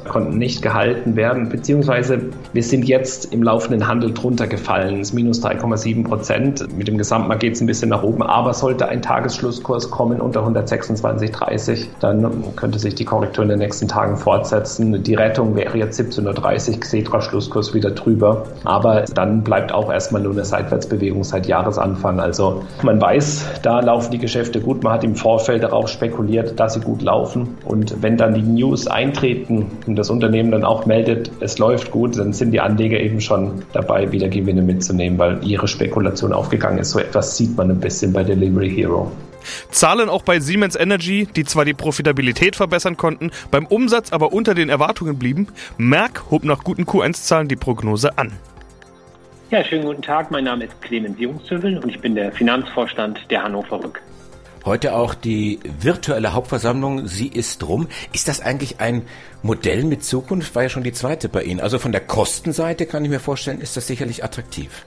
konnten 0.08 0.38
nicht 0.38 0.60
gehalten 0.62 1.16
werden, 1.16 1.48
beziehungsweise 1.48 2.20
wir 2.52 2.62
sind 2.62 2.86
jetzt 2.86 3.32
im 3.32 3.42
laufenden 3.42 3.86
Handel 3.86 4.12
drunter 4.12 4.46
gefallen. 4.46 5.00
Ist 5.00 5.14
minus 5.14 5.42
3,7 5.42 6.04
Prozent. 6.04 6.76
Mit 6.76 6.88
dem 6.88 6.98
Gesamtmarkt 6.98 7.40
geht 7.40 7.54
es 7.54 7.60
ein 7.62 7.66
bisschen 7.66 7.88
nach 7.88 8.02
oben, 8.02 8.22
aber 8.22 8.52
sollte 8.52 8.88
ein 8.88 9.00
Tagesschlusskurs 9.00 9.90
kommen 9.90 10.20
unter 10.20 10.46
126,30, 10.46 11.86
dann 12.00 12.54
könnte 12.56 12.78
sich 12.78 12.94
die 12.94 13.04
Korrektur 13.04 13.44
in 13.44 13.50
den 13.50 13.58
nächsten 13.58 13.88
Tagen 13.88 14.16
fortsetzen. 14.16 15.02
Die 15.02 15.14
Rettung 15.14 15.56
wäre 15.56 15.78
jetzt 15.78 15.98
17.30 15.98 16.74
Uhr, 16.74 16.80
Xetra 16.80 17.20
Schlusskurs 17.22 17.72
wieder 17.72 17.90
drüber. 17.90 18.44
Aber 18.64 19.04
dann 19.14 19.42
bleibt 19.42 19.72
auch 19.72 19.90
erst 19.90 20.09
erstmal 20.10 20.22
nur 20.22 20.32
eine 20.32 20.44
Seitwärtsbewegung 20.44 21.22
seit 21.22 21.46
Jahresanfang. 21.46 22.18
Also 22.18 22.64
man 22.82 23.00
weiß, 23.00 23.60
da 23.62 23.78
laufen 23.78 24.10
die 24.10 24.18
Geschäfte 24.18 24.60
gut. 24.60 24.82
Man 24.82 24.92
hat 24.92 25.04
im 25.04 25.14
Vorfeld 25.14 25.62
darauf 25.62 25.88
spekuliert, 25.88 26.58
dass 26.58 26.74
sie 26.74 26.80
gut 26.80 27.02
laufen. 27.02 27.56
Und 27.64 28.02
wenn 28.02 28.16
dann 28.16 28.34
die 28.34 28.42
News 28.42 28.88
eintreten 28.88 29.66
und 29.86 29.94
das 29.94 30.10
Unternehmen 30.10 30.50
dann 30.50 30.64
auch 30.64 30.84
meldet, 30.84 31.30
es 31.38 31.58
läuft 31.58 31.92
gut, 31.92 32.18
dann 32.18 32.32
sind 32.32 32.50
die 32.50 32.60
Anleger 32.60 32.98
eben 32.98 33.20
schon 33.20 33.62
dabei, 33.72 34.10
wieder 34.10 34.28
Gewinne 34.28 34.62
mitzunehmen, 34.62 35.16
weil 35.18 35.38
ihre 35.44 35.68
Spekulation 35.68 36.32
aufgegangen 36.32 36.78
ist. 36.78 36.90
So 36.90 36.98
etwas 36.98 37.36
sieht 37.36 37.56
man 37.56 37.70
ein 37.70 37.78
bisschen 37.78 38.12
bei 38.12 38.24
Delivery 38.24 38.70
Hero. 38.70 39.12
Zahlen 39.70 40.08
auch 40.08 40.22
bei 40.22 40.40
Siemens 40.40 40.74
Energy, 40.74 41.28
die 41.36 41.44
zwar 41.44 41.64
die 41.64 41.72
Profitabilität 41.72 42.56
verbessern 42.56 42.96
konnten, 42.96 43.30
beim 43.50 43.66
Umsatz 43.66 44.12
aber 44.12 44.32
unter 44.32 44.54
den 44.54 44.68
Erwartungen 44.68 45.18
blieben. 45.18 45.46
Merck 45.78 46.24
hob 46.30 46.44
nach 46.44 46.64
guten 46.64 46.82
Q1-Zahlen 46.82 47.46
die 47.46 47.56
Prognose 47.56 48.18
an. 48.18 48.32
Ja, 49.50 49.64
schönen 49.64 49.84
guten 49.84 50.02
Tag. 50.02 50.30
Mein 50.30 50.44
Name 50.44 50.66
ist 50.66 50.80
Clemens 50.80 51.18
Jungshövel 51.18 51.76
und 51.78 51.88
ich 51.88 51.98
bin 51.98 52.14
der 52.14 52.30
Finanzvorstand 52.30 53.18
der 53.30 53.42
Hannover 53.42 53.82
Rück. 53.82 54.00
Heute 54.64 54.94
auch 54.94 55.12
die 55.12 55.58
virtuelle 55.80 56.34
Hauptversammlung. 56.34 57.08
Sie 57.08 57.26
ist 57.26 57.66
rum. 57.66 57.88
Ist 58.12 58.28
das 58.28 58.40
eigentlich 58.40 58.78
ein 58.78 59.02
Modell 59.42 59.82
mit 59.82 60.04
Zukunft? 60.04 60.54
War 60.54 60.62
ja 60.62 60.68
schon 60.68 60.84
die 60.84 60.92
zweite 60.92 61.28
bei 61.28 61.42
Ihnen. 61.42 61.58
Also 61.58 61.80
von 61.80 61.90
der 61.90 62.00
Kostenseite 62.00 62.86
kann 62.86 63.04
ich 63.04 63.10
mir 63.10 63.18
vorstellen, 63.18 63.60
ist 63.60 63.76
das 63.76 63.88
sicherlich 63.88 64.22
attraktiv. 64.22 64.84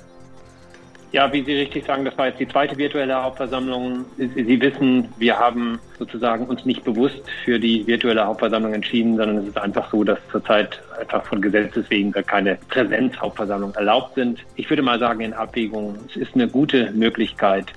Ja, 1.12 1.32
wie 1.34 1.44
Sie 1.44 1.54
richtig 1.54 1.86
sagen, 1.86 2.06
das 2.06 2.18
war 2.18 2.28
jetzt 2.28 2.40
die 2.40 2.48
zweite 2.48 2.78
virtuelle 2.78 3.22
Hauptversammlung. 3.22 4.06
Sie 4.18 4.62
wissen, 4.62 5.10
wir 5.18 5.38
haben 5.38 5.78
sozusagen 6.00 6.46
uns 6.46 6.64
nicht 6.64 6.86
bewusst 6.86 7.22
für 7.44 7.60
die 7.60 7.86
virtuelle 7.86 8.26
Hauptversammlung 8.26 8.74
entschieden, 8.74 9.18
sondern 9.18 9.38
es 9.40 9.48
ist 9.50 9.58
einfach 9.58 9.92
so, 9.92 10.06
dass 10.06 10.18
zurzeit 10.32 10.82
einfach 11.00 11.26
von 11.26 11.42
Gesetzes 11.42 11.90
wegen 11.90 12.12
keine 12.12 12.58
Präsenzhauptversammlungen 12.70 13.76
erlaubt 13.76 14.16
sind. 14.16 14.40
Ich 14.56 14.70
würde 14.70 14.82
mal 14.82 15.00
sagen, 15.00 15.22
in 15.22 15.34
Abwägung, 15.34 15.98
es 16.10 16.16
ist 16.16 16.36
eine 16.36 16.48
gute 16.48 16.92
Möglichkeit, 16.92 17.74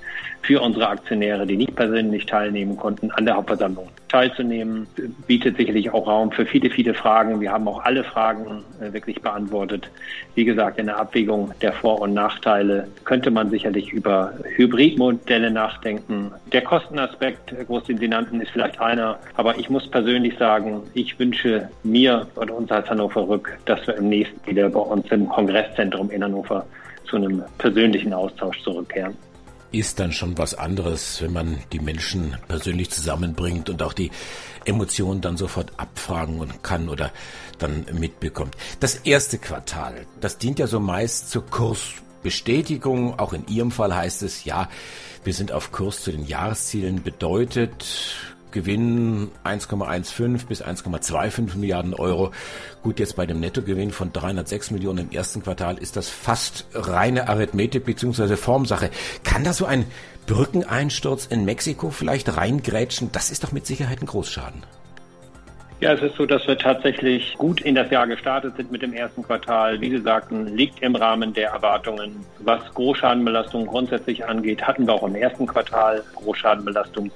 für 0.47 0.61
unsere 0.61 0.89
Aktionäre, 0.89 1.47
die 1.47 1.57
nicht 1.57 1.75
persönlich 1.75 2.25
teilnehmen 2.25 2.77
konnten, 2.77 3.11
an 3.11 3.27
der 3.27 3.37
Hauptversammlung 3.37 3.89
teilzunehmen. 4.09 4.87
Bietet 5.27 5.57
sicherlich 5.57 5.93
auch 5.93 6.07
Raum 6.07 6.31
für 6.31 6.47
viele, 6.47 6.71
viele 6.71 6.95
Fragen. 6.95 7.41
Wir 7.41 7.51
haben 7.51 7.67
auch 7.67 7.85
alle 7.85 8.05
Fragen 8.05 8.63
äh, 8.81 8.93
wirklich 8.93 9.21
beantwortet. 9.21 9.91
Wie 10.37 10.45
gesagt, 10.45 10.79
in 10.79 10.87
der 10.87 10.99
Abwägung 10.99 11.53
der 11.61 11.73
Vor- 11.73 12.01
und 12.01 12.15
Nachteile 12.15 12.87
könnte 13.05 13.33
man 13.33 13.51
sicherlich 13.51 13.93
über 13.93 14.33
Hybridmodelle 14.55 15.51
nachdenken. 15.51 16.31
Der 16.53 16.63
Kostenaspekt, 16.63 17.53
groß 17.67 17.85
den 17.85 17.99
Sie 17.99 18.09
nannten, 18.09 18.41
ist 18.41 18.53
vielleicht 18.53 18.81
einer. 18.81 19.19
Aber 19.37 19.59
ich 19.59 19.69
muss 19.69 19.89
persönlich 19.91 20.39
sagen, 20.39 20.83
ich 20.95 21.19
wünsche 21.19 21.69
mir 21.83 22.29
und 22.37 22.51
uns 22.51 22.71
als 22.71 22.89
Hannover 22.89 23.06
Rück, 23.15 23.59
dass 23.67 23.87
wir 23.87 23.97
im 23.97 24.09
nächsten 24.09 24.47
wieder 24.47 24.69
bei 24.69 24.81
uns 24.81 25.07
im 25.11 25.29
Kongresszentrum 25.29 26.11
in 26.11 26.25
Hannover 26.25 26.67
zu 27.09 27.17
einem 27.17 27.43
persönlichen 27.59 28.13
Austausch 28.13 28.61
zurückkehren 28.63 29.15
ist 29.73 30.01
dann 30.01 30.13
schon 30.13 30.39
was 30.39 30.55
anderes, 30.55 31.21
wenn 31.23 31.33
man 31.33 31.59
die 31.73 31.81
Menschen 31.81 32.37
persönlich 32.49 32.91
zusammenbringt 32.91 33.69
und 33.69 33.83
auch 33.83 33.93
die 33.93 34.11
Emotionen 34.65 35.21
dann 35.21 35.37
sofort 35.37 35.73
abfragen 35.77 36.49
kann 36.63 36.89
oder 36.89 37.13
dann 37.59 37.87
mitbekommt. 37.93 38.57
Das 38.81 38.97
erste 38.97 39.39
Quartal, 39.39 40.07
das 40.21 40.39
dient 40.39 40.59
ja 40.59 40.67
so 40.67 40.81
meist 40.81 41.31
zur 41.31 41.47
Kursbestätigung. 41.47 43.19
Auch 43.19 43.33
in 43.33 43.47
Ihrem 43.49 43.71
Fall 43.71 43.95
heißt 43.95 44.23
es, 44.23 44.45
ja, 44.45 44.69
wir 45.25 45.35
sind 45.35 45.53
auf 45.53 45.73
Kurs 45.73 46.03
zu 46.03 46.11
den 46.11 46.27
Jahreszielen 46.27 47.03
bedeutet, 47.03 47.85
Gewinn 48.57 49.31
1,15 49.45 50.47
bis 50.47 50.65
1,25 50.65 51.59
Milliarden 51.59 51.93
Euro. 51.93 52.31
Gut, 52.83 52.99
jetzt 52.99 53.15
bei 53.15 53.27
dem 53.27 53.39
Nettogewinn 53.39 53.91
von 53.91 54.15
306 54.15 54.71
Millionen 54.71 55.11
im 55.11 55.11
ersten 55.11 55.43
Quartal 55.43 55.77
ist 55.77 55.95
das 55.97 56.09
fast 56.09 56.67
reine 56.73 57.29
Arithmetik 57.29 57.85
bzw. 57.85 58.37
Formsache. 58.37 58.89
Kann 59.25 59.45
da 59.45 59.53
so 59.53 59.67
ein 59.67 59.85
Brückeneinsturz 60.27 61.27
in 61.27 61.45
Mexiko 61.45 61.91
vielleicht 61.91 62.35
reingrätschen? 62.35 63.13
Das 63.13 63.31
ist 63.31 63.45
doch 63.45 63.53
mit 63.53 63.67
Sicherheit 63.67 64.01
ein 64.01 64.07
Großschaden. 64.07 64.63
Ja, 65.81 65.93
es 65.93 66.01
ist 66.01 66.17
so, 66.17 66.25
dass 66.25 66.47
wir 66.47 66.57
tatsächlich 66.57 67.35
gut 67.37 67.61
in 67.61 67.75
das 67.75 67.91
Jahr 67.91 68.07
gestartet 68.07 68.57
sind 68.57 68.73
mit 68.73 68.81
dem 68.81 68.95
ersten 68.95 69.23
Quartal. 69.23 69.79
Wie 69.83 69.91
Sie 69.91 70.01
sagten, 70.03 70.47
liegt 70.57 70.81
im 70.81 70.97
Rahmen 70.97 71.35
der 71.35 71.51
Erwartungen. 71.51 72.25
Was 72.39 72.63
Großschadenbelastung 72.73 73.67
grundsätzlich 73.67 74.25
angeht, 74.25 74.63
hatten 74.63 74.87
wir 74.87 74.95
auch 74.95 75.07
im 75.07 75.15
ersten 75.15 75.47
Quartal 75.47 76.03
Großschadenbelastung 76.15 77.11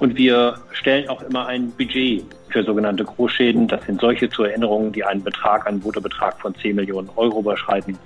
und 0.00 0.16
wir 0.16 0.54
stellen 0.72 1.08
auch 1.08 1.22
immer 1.22 1.46
ein 1.46 1.70
Budget 1.72 2.24
für 2.48 2.64
sogenannte 2.64 3.04
Großschäden. 3.04 3.68
Das 3.68 3.84
sind 3.84 4.00
solche 4.00 4.28
zur 4.30 4.48
Erinnerung, 4.48 4.92
die 4.92 5.04
einen 5.04 5.22
Betrag, 5.22 5.66
einen 5.66 5.78
Bruttobetrag 5.78 6.40
von 6.40 6.54
10 6.54 6.74
Millionen 6.74 7.10
Euro 7.16 7.40
überschreiten. 7.40 7.98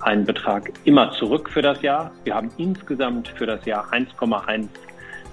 Einen 0.00 0.24
Betrag 0.24 0.72
immer 0.84 1.12
zurück 1.12 1.50
für 1.50 1.62
das 1.62 1.80
Jahr. 1.82 2.10
Wir 2.24 2.34
haben 2.34 2.50
insgesamt 2.56 3.28
für 3.28 3.46
das 3.46 3.64
Jahr 3.66 3.86
1,1 3.92 4.68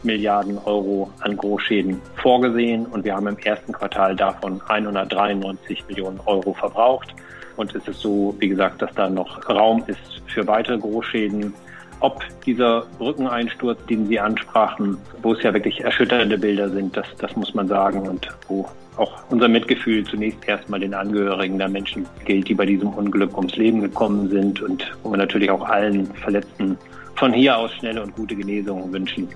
Milliarden 0.03 0.58
Euro 0.65 1.12
an 1.22 1.38
Großschäden 1.38 2.01
vorgesehen 2.15 2.88
und 2.88 3.06
wir 3.06 3.15
haben 3.15 3.27
im 3.27 3.38
ersten 3.38 3.72
Quartal 3.72 4.15
davon 4.15 4.60
193 4.68 5.88
Millionen 5.88 6.20
Euro 6.25 6.53
verbraucht. 6.53 7.13
Und 7.56 7.74
es 7.75 7.88
ist 7.88 8.00
so, 8.00 8.36
wie 8.39 8.50
gesagt, 8.50 8.82
dass 8.82 8.94
da 8.96 9.10
noch 9.10 9.48
Raum 9.48 9.84
ist 9.88 10.22
für 10.27 10.46
weitere 10.48 10.77
Großschäden 10.77 11.53
ob 12.01 12.24
dieser 12.46 12.86
Rückeneinsturz, 13.00 13.79
den 13.86 14.08
Sie 14.08 14.20
ansprachen, 14.20 14.98
wo 15.22 15.34
es 15.34 15.43
ja 15.43 15.53
wirklich 15.53 15.81
erschütternde 15.81 16.38
Bilder 16.38 16.70
sind, 16.70 16.98
das, 16.98 17.08
das 17.20 17.36
muss 17.36 17.53
man 17.53 17.67
sagen 17.67 18.01
und 18.08 18.27
wo 18.48 18.67
auch 18.98 19.24
unser 19.29 19.48
Mitgefühl 19.48 20.03
zunächst 20.03 20.46
erstmal 20.48 20.79
den 20.79 20.93
Angehörigen 20.93 21.58
der 21.58 21.70
Menschen 21.70 22.05
gilt, 22.25 22.50
die 22.50 22.53
bei 22.53 22.65
diesem 22.65 22.89
Unglück 22.89 23.36
ums 23.38 23.55
Leben 23.55 23.81
gekommen 23.81 24.29
sind 24.29 24.62
und 24.62 24.91
wo 25.03 25.12
wir 25.12 25.17
natürlich 25.17 25.50
auch 25.50 25.63
allen 25.63 26.08
Verletzten 26.15 26.77
von 27.15 27.34
hier 27.34 27.58
aus 27.58 27.72
schnelle 27.75 28.03
und 28.03 28.15
gute 28.15 28.36
Genesung 28.36 28.91
wünschen. 28.91 29.29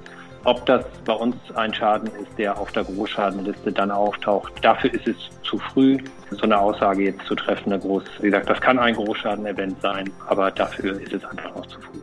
Ob 0.44 0.64
das 0.68 0.86
bei 1.06 1.14
uns 1.14 1.36
ein 1.56 1.74
Schaden 1.74 2.08
ist, 2.22 2.38
der 2.38 2.58
auf 2.60 2.72
der 2.72 2.84
Großschadenliste 2.84 3.72
dann 3.72 3.90
auftaucht, 3.90 4.54
dafür 4.62 4.94
ist 4.94 5.08
es 5.08 5.16
zu 5.44 5.58
früh, 5.58 5.98
so 6.30 6.44
eine 6.44 6.60
Aussage 6.60 7.06
jetzt 7.06 7.26
zu 7.26 7.34
treffen. 7.34 7.80
Groß, 7.80 8.04
wie 8.20 8.28
gesagt, 8.28 8.50
das 8.50 8.62
kann 8.62 8.78
ein 8.78 8.94
Großschadenevent 8.94 9.82
sein, 9.82 10.12
aber 10.28 10.52
dafür 10.52 11.00
ist 11.02 11.14
es 11.14 11.26
einfach 11.26 11.56
noch 11.56 11.66
zu 11.66 11.80
früh. 11.82 12.00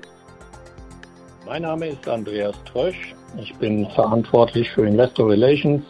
Mein 1.53 1.65
Name 1.65 1.89
ist 1.89 2.09
Andreas 2.09 2.57
Trösch. 2.65 3.15
Ich 3.37 3.55
bin 3.57 3.87
verantwortlich 3.91 4.71
für 4.71 4.87
Investor 4.87 5.29
Relations, 5.29 5.83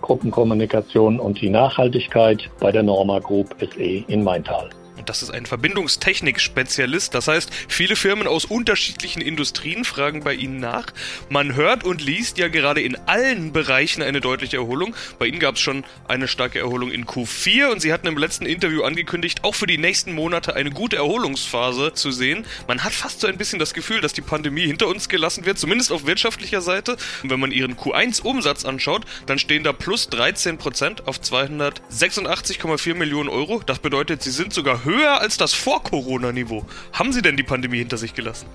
Gruppenkommunikation 0.00 1.20
und 1.20 1.38
die 1.42 1.50
Nachhaltigkeit 1.50 2.48
bei 2.58 2.72
der 2.72 2.82
Norma 2.82 3.18
Group 3.18 3.54
SE 3.60 3.82
in 4.08 4.24
Maintal. 4.24 4.70
Und 5.00 5.08
das 5.08 5.22
ist 5.22 5.30
ein 5.30 5.46
Verbindungstechnik-Spezialist. 5.46 7.14
Das 7.14 7.26
heißt, 7.26 7.50
viele 7.68 7.96
Firmen 7.96 8.26
aus 8.26 8.44
unterschiedlichen 8.44 9.22
Industrien 9.22 9.86
fragen 9.86 10.22
bei 10.22 10.34
Ihnen 10.34 10.60
nach. 10.60 10.88
Man 11.30 11.54
hört 11.54 11.84
und 11.84 12.02
liest 12.02 12.36
ja 12.36 12.48
gerade 12.48 12.82
in 12.82 12.96
allen 13.06 13.50
Bereichen 13.54 14.02
eine 14.02 14.20
deutliche 14.20 14.58
Erholung. 14.58 14.94
Bei 15.18 15.24
Ihnen 15.24 15.38
gab 15.38 15.54
es 15.54 15.62
schon 15.62 15.84
eine 16.06 16.28
starke 16.28 16.58
Erholung 16.58 16.90
in 16.90 17.06
Q4 17.06 17.68
und 17.68 17.80
Sie 17.80 17.94
hatten 17.94 18.08
im 18.08 18.18
letzten 18.18 18.44
Interview 18.44 18.82
angekündigt, 18.82 19.42
auch 19.42 19.54
für 19.54 19.66
die 19.66 19.78
nächsten 19.78 20.12
Monate 20.12 20.54
eine 20.54 20.70
gute 20.70 20.96
Erholungsphase 20.96 21.94
zu 21.94 22.10
sehen. 22.10 22.44
Man 22.68 22.84
hat 22.84 22.92
fast 22.92 23.20
so 23.20 23.26
ein 23.26 23.38
bisschen 23.38 23.58
das 23.58 23.72
Gefühl, 23.72 24.02
dass 24.02 24.12
die 24.12 24.20
Pandemie 24.20 24.66
hinter 24.66 24.86
uns 24.86 25.08
gelassen 25.08 25.46
wird, 25.46 25.58
zumindest 25.58 25.92
auf 25.92 26.04
wirtschaftlicher 26.04 26.60
Seite. 26.60 26.98
Und 27.22 27.30
wenn 27.30 27.40
man 27.40 27.52
Ihren 27.52 27.76
Q1-Umsatz 27.78 28.66
anschaut, 28.66 29.06
dann 29.24 29.38
stehen 29.38 29.64
da 29.64 29.72
plus 29.72 30.10
13 30.10 30.58
Prozent 30.58 31.08
auf 31.08 31.20
286,4 31.20 32.94
Millionen 32.94 33.30
Euro. 33.30 33.62
Das 33.64 33.78
bedeutet, 33.78 34.22
Sie 34.22 34.30
sind 34.30 34.52
sogar 34.52 34.84
höher 34.84 34.89
höher 34.90 35.20
als 35.20 35.36
das 35.36 35.54
Vor-Corona-Niveau. 35.54 36.62
Haben 36.92 37.12
Sie 37.12 37.22
denn 37.22 37.36
die 37.36 37.42
Pandemie 37.42 37.78
hinter 37.78 37.96
sich 37.96 38.14
gelassen? 38.14 38.46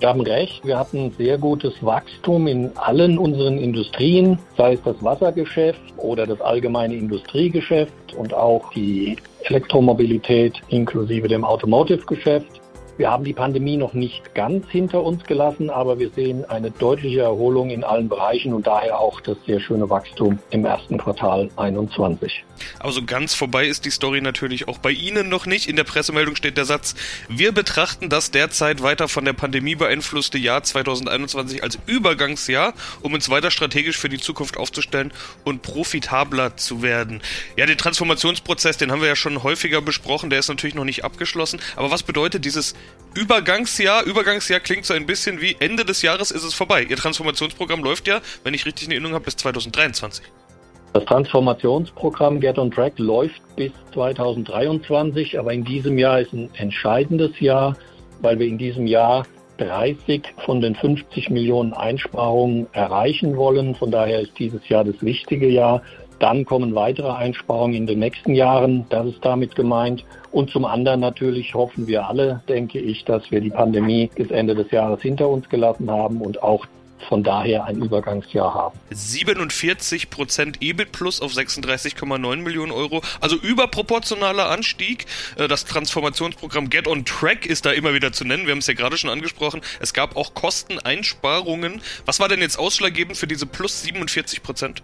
Sie 0.00 0.06
haben 0.06 0.22
recht, 0.22 0.64
wir 0.64 0.78
hatten 0.78 1.12
sehr 1.16 1.38
gutes 1.38 1.72
Wachstum 1.80 2.46
in 2.46 2.76
allen 2.76 3.16
unseren 3.16 3.58
Industrien, 3.58 4.38
sei 4.56 4.74
es 4.74 4.82
das 4.82 4.96
Wassergeschäft 5.02 5.80
oder 5.96 6.26
das 6.26 6.40
allgemeine 6.40 6.94
Industriegeschäft 6.94 8.12
und 8.16 8.34
auch 8.34 8.72
die 8.72 9.16
Elektromobilität 9.44 10.60
inklusive 10.68 11.28
dem 11.28 11.44
Automotive-Geschäft. 11.44 12.60
Wir 12.96 13.10
haben 13.10 13.24
die 13.24 13.32
Pandemie 13.32 13.76
noch 13.76 13.92
nicht 13.92 14.34
ganz 14.36 14.68
hinter 14.68 15.02
uns 15.02 15.24
gelassen, 15.24 15.68
aber 15.68 15.98
wir 15.98 16.10
sehen 16.10 16.44
eine 16.44 16.70
deutliche 16.70 17.22
Erholung 17.22 17.70
in 17.70 17.82
allen 17.82 18.08
Bereichen 18.08 18.54
und 18.54 18.68
daher 18.68 19.00
auch 19.00 19.20
das 19.20 19.36
sehr 19.46 19.58
schöne 19.58 19.90
Wachstum 19.90 20.38
im 20.50 20.64
ersten 20.64 20.96
Quartal 20.98 21.50
21. 21.56 22.44
Also 22.78 23.02
ganz 23.04 23.34
vorbei 23.34 23.66
ist 23.66 23.84
die 23.84 23.90
Story 23.90 24.20
natürlich 24.20 24.68
auch 24.68 24.78
bei 24.78 24.92
Ihnen 24.92 25.28
noch 25.28 25.44
nicht. 25.46 25.68
In 25.68 25.74
der 25.74 25.82
Pressemeldung 25.82 26.36
steht 26.36 26.56
der 26.56 26.64
Satz, 26.64 26.94
wir 27.28 27.50
betrachten 27.50 28.08
das 28.08 28.30
derzeit 28.30 28.80
weiter 28.80 29.08
von 29.08 29.24
der 29.24 29.32
Pandemie 29.32 29.74
beeinflusste 29.74 30.38
Jahr 30.38 30.62
2021 30.62 31.64
als 31.64 31.78
Übergangsjahr, 31.86 32.74
um 33.02 33.12
uns 33.12 33.28
weiter 33.28 33.50
strategisch 33.50 33.98
für 33.98 34.08
die 34.08 34.18
Zukunft 34.18 34.56
aufzustellen 34.56 35.12
und 35.42 35.62
profitabler 35.62 36.56
zu 36.56 36.82
werden. 36.82 37.22
Ja, 37.56 37.66
den 37.66 37.78
Transformationsprozess, 37.78 38.76
den 38.76 38.92
haben 38.92 39.00
wir 39.00 39.08
ja 39.08 39.16
schon 39.16 39.42
häufiger 39.42 39.82
besprochen, 39.82 40.30
der 40.30 40.38
ist 40.38 40.48
natürlich 40.48 40.76
noch 40.76 40.84
nicht 40.84 41.04
abgeschlossen. 41.04 41.60
Aber 41.74 41.90
was 41.90 42.04
bedeutet 42.04 42.44
dieses 42.44 42.74
Übergangsjahr. 43.14 44.04
Übergangsjahr 44.04 44.60
klingt 44.60 44.84
so 44.84 44.94
ein 44.94 45.06
bisschen 45.06 45.40
wie 45.40 45.56
Ende 45.60 45.84
des 45.84 46.02
Jahres 46.02 46.30
ist 46.30 46.44
es 46.44 46.54
vorbei. 46.54 46.82
Ihr 46.82 46.96
Transformationsprogramm 46.96 47.82
läuft 47.82 48.08
ja, 48.08 48.20
wenn 48.42 48.54
ich 48.54 48.66
richtig 48.66 48.86
in 48.86 48.92
Erinnerung 48.92 49.14
habe, 49.14 49.24
bis 49.24 49.36
2023. 49.36 50.24
Das 50.94 51.04
Transformationsprogramm 51.06 52.40
Get 52.40 52.58
on 52.58 52.70
Track 52.70 52.98
läuft 52.98 53.42
bis 53.56 53.72
2023, 53.94 55.38
aber 55.38 55.52
in 55.52 55.64
diesem 55.64 55.98
Jahr 55.98 56.20
ist 56.20 56.32
ein 56.32 56.48
entscheidendes 56.54 57.38
Jahr, 57.40 57.76
weil 58.20 58.38
wir 58.38 58.46
in 58.46 58.58
diesem 58.58 58.86
Jahr 58.86 59.26
30 59.58 60.22
von 60.44 60.60
den 60.60 60.74
50 60.74 61.30
Millionen 61.30 61.72
Einsparungen 61.72 62.66
erreichen 62.72 63.36
wollen. 63.36 63.74
Von 63.74 63.90
daher 63.90 64.20
ist 64.20 64.38
dieses 64.38 64.68
Jahr 64.68 64.84
das 64.84 65.00
wichtige 65.00 65.48
Jahr. 65.48 65.82
Dann 66.24 66.46
kommen 66.46 66.74
weitere 66.74 67.10
Einsparungen 67.10 67.74
in 67.76 67.86
den 67.86 67.98
nächsten 67.98 68.34
Jahren. 68.34 68.86
Das 68.88 69.06
ist 69.06 69.22
damit 69.22 69.54
gemeint. 69.54 70.06
Und 70.32 70.48
zum 70.48 70.64
anderen 70.64 71.00
natürlich 71.00 71.52
hoffen 71.52 71.86
wir 71.86 72.08
alle, 72.08 72.42
denke 72.48 72.78
ich, 72.78 73.04
dass 73.04 73.30
wir 73.30 73.42
die 73.42 73.50
Pandemie 73.50 74.08
bis 74.14 74.30
Ende 74.30 74.54
des 74.54 74.70
Jahres 74.70 75.02
hinter 75.02 75.28
uns 75.28 75.46
gelassen 75.50 75.90
haben 75.90 76.22
und 76.22 76.42
auch 76.42 76.64
von 77.10 77.22
daher 77.22 77.66
ein 77.66 77.76
Übergangsjahr 77.76 78.54
haben. 78.54 78.78
47 78.88 80.08
Prozent 80.08 80.62
EBIT 80.62 80.92
plus 80.92 81.20
auf 81.20 81.32
36,9 81.32 82.36
Millionen 82.36 82.72
Euro, 82.72 83.02
also 83.20 83.36
überproportionaler 83.36 84.48
Anstieg. 84.48 85.04
Äh, 85.36 85.46
das 85.46 85.66
Transformationsprogramm 85.66 86.70
Get 86.70 86.88
on 86.88 87.04
Track 87.04 87.44
ist 87.44 87.66
da 87.66 87.72
immer 87.72 87.92
wieder 87.92 88.14
zu 88.14 88.24
nennen. 88.24 88.46
Wir 88.46 88.52
haben 88.52 88.60
es 88.60 88.66
ja 88.66 88.72
gerade 88.72 88.96
schon 88.96 89.10
angesprochen. 89.10 89.60
Es 89.78 89.92
gab 89.92 90.16
auch 90.16 90.32
Kosteneinsparungen. 90.32 91.82
Was 92.06 92.18
war 92.18 92.28
denn 92.30 92.40
jetzt 92.40 92.58
ausschlaggebend 92.58 93.18
für 93.18 93.26
diese 93.26 93.44
plus 93.44 93.82
47 93.82 94.42
Prozent? 94.42 94.82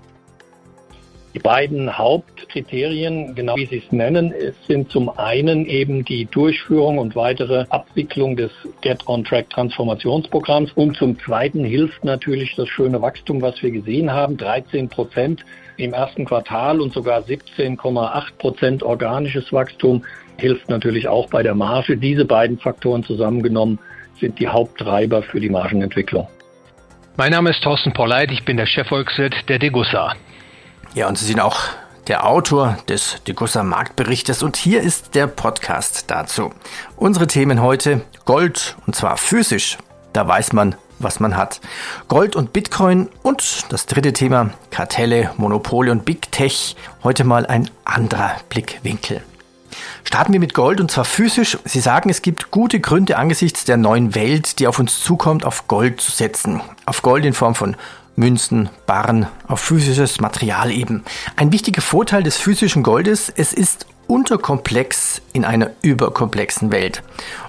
Die 1.33 1.39
beiden 1.39 1.97
Hauptkriterien, 1.97 3.37
genau 3.37 3.55
wie 3.55 3.67
Sie 3.67 3.79
es 3.79 3.93
nennen, 3.93 4.35
sind 4.67 4.91
zum 4.91 5.09
einen 5.17 5.65
eben 5.65 6.05
die 6.05 6.25
Durchführung 6.25 6.99
und 6.99 7.15
weitere 7.15 7.67
Abwicklung 7.71 8.35
des 8.35 8.51
Get 8.81 9.07
on 9.07 9.23
Track 9.23 9.49
Transformationsprogramms 9.51 10.73
und 10.73 10.97
zum 10.97 11.17
zweiten 11.21 11.65
hilft 11.65 12.05
natürlich 12.05 12.57
das 12.57 12.69
schöne 12.69 13.01
Wachstum, 13.01 13.43
was 13.43 13.63
wir 13.63 13.71
gesehen 13.71 14.11
haben. 14.11 14.37
13 14.39 14.89
Prozent 14.89 15.45
im 15.77 15.93
ersten 15.93 16.25
Quartal 16.25 16.81
und 16.81 16.93
sogar 16.93 17.21
17,8 17.21 18.37
Prozent 18.39 18.83
organisches 18.83 19.53
Wachstum 19.53 20.05
hilft 20.37 20.69
natürlich 20.69 21.07
auch 21.07 21.31
bei 21.31 21.45
der 21.45 21.55
Marge. 21.55 21.97
Diese 21.97 22.25
beiden 22.25 22.59
Faktoren 22.59 23.05
zusammengenommen 23.05 23.79
sind 24.19 24.41
die 24.41 24.49
Haupttreiber 24.49 25.23
für 25.23 25.39
die 25.39 25.49
Margenentwicklung. 25.49 26.27
Mein 27.17 27.31
Name 27.31 27.51
ist 27.51 27.63
Thorsten 27.63 27.93
Polleit, 27.93 28.33
ich 28.33 28.45
bin 28.45 28.57
der 28.57 28.67
Chefvolkswirt 28.67 29.49
der 29.49 29.61
Degussa. 29.61 30.15
Ja, 30.93 31.07
und 31.07 31.17
Sie 31.17 31.25
sind 31.25 31.39
auch 31.39 31.61
der 32.09 32.27
Autor 32.27 32.77
des 32.89 33.19
Degussa 33.29 33.63
Marktberichtes 33.63 34.43
und 34.43 34.57
hier 34.57 34.83
ist 34.83 35.15
der 35.15 35.29
Podcast 35.29 36.07
dazu. 36.09 36.51
Unsere 36.97 37.29
Themen 37.29 37.63
heute 37.63 38.01
Gold 38.25 38.77
und 38.89 38.97
zwar 38.97 39.17
physisch. 39.17 39.79
Da 40.13 40.27
weiß 40.27 40.53
man, 40.53 40.75
was 40.99 41.21
man 41.21 41.37
hat. 41.37 41.61
Gold 42.09 42.35
und 42.35 42.53
Bitcoin 42.53 43.09
und 43.23 43.73
das 43.73 43.87
dritte 43.87 44.13
Thema 44.13 44.51
Kartelle, 44.73 45.31
Monopole 45.37 45.93
und 45.93 46.05
Big 46.05 46.33
Tech. 46.33 46.75
Heute 47.05 47.23
mal 47.23 47.47
ein 47.47 47.71
anderer 47.85 48.33
Blickwinkel. 48.49 49.23
Starten 50.03 50.33
wir 50.33 50.41
mit 50.41 50.55
Gold 50.55 50.81
und 50.81 50.91
zwar 50.91 51.05
physisch. 51.05 51.57
Sie 51.65 51.79
sagen, 51.79 52.11
es 52.11 52.21
gibt 52.21 52.51
gute 52.51 52.81
Gründe 52.81 53.17
angesichts 53.17 53.65
der 53.65 53.77
neuen 53.77 54.17
Welt, 54.17 54.59
die 54.59 54.67
auf 54.67 54.81
uns 54.81 54.99
zukommt, 54.99 55.45
auf 55.45 55.69
Gold 55.69 56.01
zu 56.01 56.11
setzen. 56.11 56.61
Auf 56.85 57.03
Gold 57.03 57.25
in 57.25 57.33
Form 57.33 57.55
von 57.55 57.77
Münzen, 58.21 58.69
Barren, 58.87 59.27
auf 59.49 59.61
physisches 59.61 60.21
Material 60.21 60.71
eben. 60.71 61.03
Ein 61.37 61.53
wichtiger 61.53 61.81
Vorteil 61.81 62.23
des 62.23 62.37
physischen 62.37 62.83
Goldes, 62.85 63.33
es 63.35 63.53
ist 63.53 63.87
unterkomplex 64.07 65.23
in 65.33 65.45
einer 65.45 65.71
überkomplexen 65.83 66.71
Welt. 66.71 67.03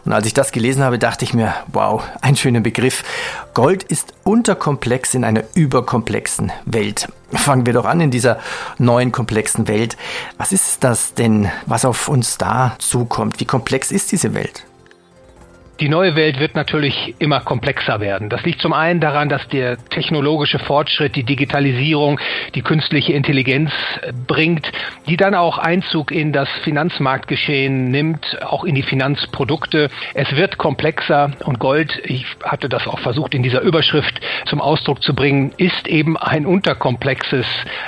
Und 0.06 0.14
als 0.14 0.28
ich 0.28 0.34
das 0.34 0.52
gelesen 0.52 0.84
habe, 0.84 0.98
dachte 0.98 1.26
ich 1.26 1.34
mir, 1.34 1.54
wow, 1.68 2.04
ein 2.22 2.38
schöner 2.38 2.62
Begriff. 2.62 3.04
Gold 3.54 3.84
ist 3.84 4.14
unterkomplex 4.24 5.14
in 5.14 5.26
einer 5.26 5.44
überkomplexen 5.56 6.52
Welt. 6.66 7.10
Fangen 7.34 7.66
wir 7.66 7.74
doch 7.74 7.86
an 7.86 8.00
in 8.00 8.12
dieser 8.12 8.40
neuen 8.78 9.12
komplexen 9.12 9.68
Welt. 9.68 9.98
Was 10.38 10.52
ist 10.52 10.84
das 10.84 11.16
denn, 11.16 11.52
was 11.66 11.84
auf 11.84 12.08
uns 12.08 12.38
da 12.38 12.76
zukommt? 12.80 13.40
Wie 13.40 13.46
komplex 13.46 13.92
ist 13.92 14.12
diese 14.12 14.34
Welt? 14.34 14.66
Die 15.82 15.90
neue 15.90 16.16
Welt 16.16 16.40
wird 16.40 16.54
natürlich 16.54 17.16
immer 17.18 17.40
komplexer 17.40 18.00
werden. 18.00 18.30
Das 18.30 18.44
liegt 18.44 18.62
zum 18.62 18.72
einen 18.72 19.00
daran, 19.00 19.30
dass 19.30 19.48
der 19.48 19.78
technologische 19.90 20.60
Fortschritt, 20.60 21.16
die 21.16 21.24
Digitalisierung, 21.24 22.20
die 22.54 22.62
künstliche 22.62 23.14
Intelligenz 23.14 23.72
äh, 24.04 24.14
bringt, 24.28 24.72
die 25.08 25.18
dann 25.18 25.34
auch 25.34 25.58
Einzug 25.58 26.12
in 26.12 26.34
das 26.34 26.48
Finanzmarktgeschehen 26.64 27.90
nimmt, 27.90 28.44
auch 28.44 28.64
in 28.64 28.76
die 28.76 28.84
Finanzprodukte. 28.84 29.90
Es 30.14 30.36
wird 30.36 30.60
komplexer 30.60 31.32
und 31.46 31.58
Gold, 31.58 32.00
ich 32.04 32.28
hatte 32.44 32.70
das 32.70 32.86
auch 32.86 33.00
versucht 33.00 33.34
in 33.34 33.42
dieser 33.42 33.62
Überschrift 33.62 34.22
zum 34.46 34.62
Ausdruck 34.62 35.02
zu 35.02 35.16
bringen, 35.16 35.52
ist 35.58 35.88
eben 35.88 36.16
ein 36.16 36.46
unterkomplexes 36.46 37.48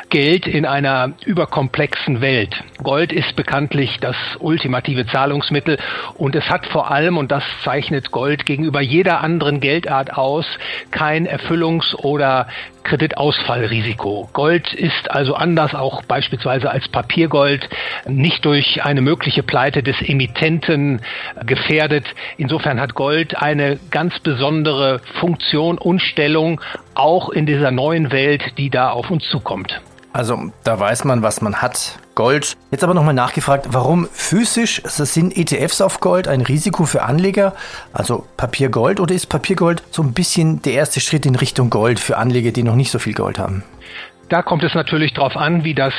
Geld 0.09 0.47
in 0.47 0.65
einer 0.65 1.11
überkomplexen 1.27 2.21
Welt. 2.21 2.55
Gold 2.81 3.13
ist 3.13 3.35
bekanntlich 3.35 3.99
das 3.99 4.15
ultimative 4.39 5.05
Zahlungsmittel 5.05 5.77
und 6.15 6.35
es 6.35 6.49
hat 6.49 6.65
vor 6.65 6.89
allem, 6.89 7.17
und 7.17 7.31
das 7.31 7.43
zeigt 7.63 7.82
zeichnet 7.83 8.11
Gold 8.11 8.45
gegenüber 8.45 8.81
jeder 8.81 9.21
anderen 9.21 9.59
Geldart 9.59 10.13
aus 10.13 10.45
kein 10.91 11.27
Erfüllungs- 11.27 11.93
oder 11.95 12.47
Kreditausfallrisiko. 12.83 14.29
Gold 14.31 14.73
ist 14.73 15.11
also 15.11 15.35
anders 15.35 15.73
auch 15.75 16.03
beispielsweise 16.03 16.71
als 16.71 16.87
Papiergold 16.87 17.67
nicht 18.07 18.45
durch 18.45 18.83
eine 18.83 19.01
mögliche 19.01 19.43
Pleite 19.43 19.83
des 19.83 19.97
Emittenten 20.01 21.01
gefährdet. 21.45 22.05
Insofern 22.37 22.79
hat 22.79 22.93
Gold 22.93 23.41
eine 23.41 23.79
ganz 23.91 24.17
besondere 24.19 24.99
Funktion 25.19 25.77
und 25.77 25.99
Stellung 25.99 26.61
auch 26.95 27.29
in 27.29 27.45
dieser 27.45 27.71
neuen 27.71 28.11
Welt, 28.11 28.43
die 28.57 28.69
da 28.69 28.91
auf 28.91 29.11
uns 29.11 29.27
zukommt. 29.29 29.81
Also 30.13 30.51
da 30.63 30.79
weiß 30.79 31.05
man, 31.05 31.23
was 31.23 31.41
man 31.41 31.61
hat. 31.61 31.97
Gold. 32.15 32.55
Jetzt 32.69 32.83
aber 32.83 32.93
nochmal 32.93 33.15
nachgefragt, 33.15 33.69
warum 33.71 34.07
physisch? 34.13 34.83
Sind 34.85 35.35
ETFs 35.35 35.81
auf 35.81 35.99
Gold 35.99 36.27
ein 36.27 36.41
Risiko 36.41 36.85
für 36.85 37.01
Anleger? 37.01 37.53
Also 37.91 38.27
Papiergold 38.37 38.99
oder 38.99 39.15
ist 39.15 39.25
Papiergold 39.25 39.81
so 39.89 40.03
ein 40.03 40.13
bisschen 40.13 40.61
der 40.61 40.73
erste 40.73 40.99
Schritt 40.99 41.25
in 41.25 41.33
Richtung 41.33 41.71
Gold 41.71 41.99
für 41.99 42.17
Anleger, 42.17 42.51
die 42.51 42.61
noch 42.61 42.75
nicht 42.75 42.91
so 42.91 42.99
viel 42.99 43.15
Gold 43.15 43.39
haben? 43.39 43.63
Da 44.29 44.43
kommt 44.43 44.63
es 44.63 44.75
natürlich 44.75 45.13
darauf 45.13 45.35
an, 45.35 45.63
wie 45.63 45.73
das 45.73 45.93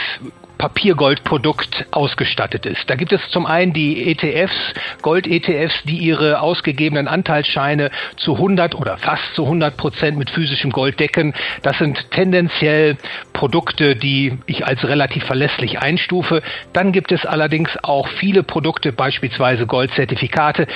Papiergoldprodukt 0.59 1.87
ausgestattet 1.91 2.67
ist. 2.67 2.89
Da 2.89 2.95
gibt 2.95 3.13
es 3.13 3.21
zum 3.31 3.47
einen 3.47 3.73
die 3.73 4.11
ETFs, 4.11 4.55
Gold-ETFs, 5.03 5.83
die 5.85 5.99
ihre 5.99 6.41
ausgegebenen 6.41 7.09
Anteilsscheine 7.09 7.91
zu 8.17 8.35
100 8.35 8.75
oder 8.75 8.97
fast 8.99 9.35
zu 9.35 9.45
100 9.45 9.77
Prozent 9.77 10.17
mit 10.17 10.31
physischem 10.31 10.71
Gold 10.71 11.01
decken. 11.01 11.35
Das 11.63 11.79
sind 11.79 12.11
tendenziell 12.11 12.97
Produkte, 13.33 13.97
die 13.97 14.39
ich 14.47 14.67
als 14.67 14.85
relativ 14.85 15.25
verlässlich 15.25 15.81
einstufe. 15.81 16.43
Dann 16.73 16.93
gibt 16.93 17.13
es 17.13 17.27
allerdings 17.27 17.71
auch 17.83 18.09
viele 18.09 18.43
Produkte, 18.43 18.93
beispielsweise 18.93 19.67
Goldzertifikate, 19.67 20.67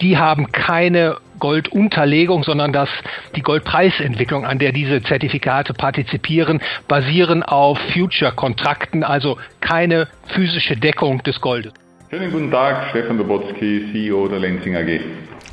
die 0.00 0.16
haben 0.16 0.50
keine 0.50 1.16
Goldunterlegung, 1.40 2.44
sondern 2.44 2.72
dass 2.72 2.88
die 3.34 3.42
Goldpreisentwicklung, 3.42 4.44
an 4.44 4.58
der 4.58 4.72
diese 4.72 5.02
Zertifikate 5.02 5.74
partizipieren, 5.74 6.60
basieren 6.86 7.42
auf 7.42 7.78
Future-Kontrakten, 7.92 9.02
also 9.02 9.38
keine 9.60 10.06
physische 10.26 10.76
Deckung 10.76 11.22
des 11.24 11.40
Goldes. 11.40 11.72
Schönen 12.10 12.30
guten 12.30 12.50
Tag, 12.50 12.90
Stefan 12.90 13.18
Dobotsky, 13.18 13.86
CEO 13.92 14.28
der 14.28 14.40
Lenzing 14.40 14.76
AG. 14.76 15.00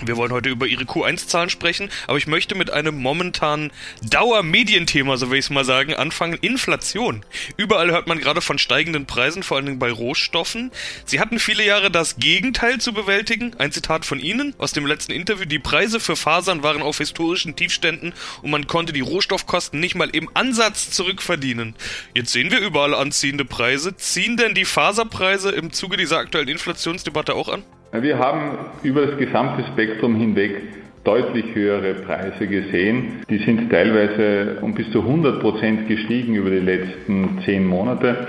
Wir 0.05 0.15
wollen 0.15 0.31
heute 0.31 0.49
über 0.49 0.67
Ihre 0.67 0.83
Q1-Zahlen 0.83 1.49
sprechen, 1.49 1.89
aber 2.05 2.17
ich 2.19 2.27
möchte 2.27 2.53
mit 2.53 2.69
einem 2.69 2.95
momentanen 2.97 3.71
Dauermedienthema, 4.03 5.17
so 5.17 5.31
will 5.31 5.39
ich 5.39 5.45
es 5.45 5.49
mal 5.49 5.65
sagen, 5.65 5.95
anfangen. 5.95 6.37
Inflation. 6.39 7.25
Überall 7.57 7.89
hört 7.89 8.07
man 8.07 8.19
gerade 8.19 8.41
von 8.41 8.59
steigenden 8.59 9.07
Preisen, 9.07 9.41
vor 9.41 9.57
allen 9.57 9.65
Dingen 9.65 9.79
bei 9.79 9.91
Rohstoffen. 9.91 10.71
Sie 11.05 11.19
hatten 11.19 11.39
viele 11.39 11.65
Jahre 11.65 11.89
das 11.89 12.17
Gegenteil 12.17 12.79
zu 12.79 12.93
bewältigen. 12.93 13.55
Ein 13.57 13.71
Zitat 13.71 14.05
von 14.05 14.19
Ihnen 14.19 14.53
aus 14.59 14.71
dem 14.71 14.85
letzten 14.85 15.13
Interview. 15.13 15.45
Die 15.45 15.59
Preise 15.59 15.99
für 15.99 16.15
Fasern 16.15 16.61
waren 16.61 16.83
auf 16.83 16.99
historischen 16.99 17.55
Tiefständen 17.55 18.13
und 18.43 18.51
man 18.51 18.67
konnte 18.67 18.93
die 18.93 19.01
Rohstoffkosten 19.01 19.79
nicht 19.79 19.95
mal 19.95 20.09
im 20.09 20.29
Ansatz 20.35 20.91
zurückverdienen. 20.91 21.75
Jetzt 22.13 22.31
sehen 22.31 22.51
wir 22.51 22.59
überall 22.59 22.93
anziehende 22.93 23.45
Preise. 23.45 23.97
Ziehen 23.97 24.37
denn 24.37 24.53
die 24.53 24.65
Faserpreise 24.65 25.51
im 25.51 25.71
Zuge 25.71 25.97
dieser 25.97 26.19
aktuellen 26.19 26.49
Inflationsdebatte 26.49 27.33
auch 27.33 27.49
an? 27.49 27.63
Wir 27.93 28.19
haben 28.19 28.57
über 28.83 29.05
das 29.05 29.17
gesamte 29.17 29.63
Spektrum 29.71 30.15
hinweg 30.15 30.61
deutlich 31.05 31.45
höhere 31.55 31.93
Preise 31.93 32.45
gesehen. 32.45 33.21
Die 33.29 33.37
sind 33.37 33.71
teilweise 33.71 34.57
um 34.61 34.73
bis 34.73 34.91
zu 34.91 34.99
100 34.99 35.39
Prozent 35.39 35.87
gestiegen 35.87 36.35
über 36.35 36.49
die 36.49 36.59
letzten 36.59 37.39
zehn 37.45 37.65
Monate. 37.65 38.27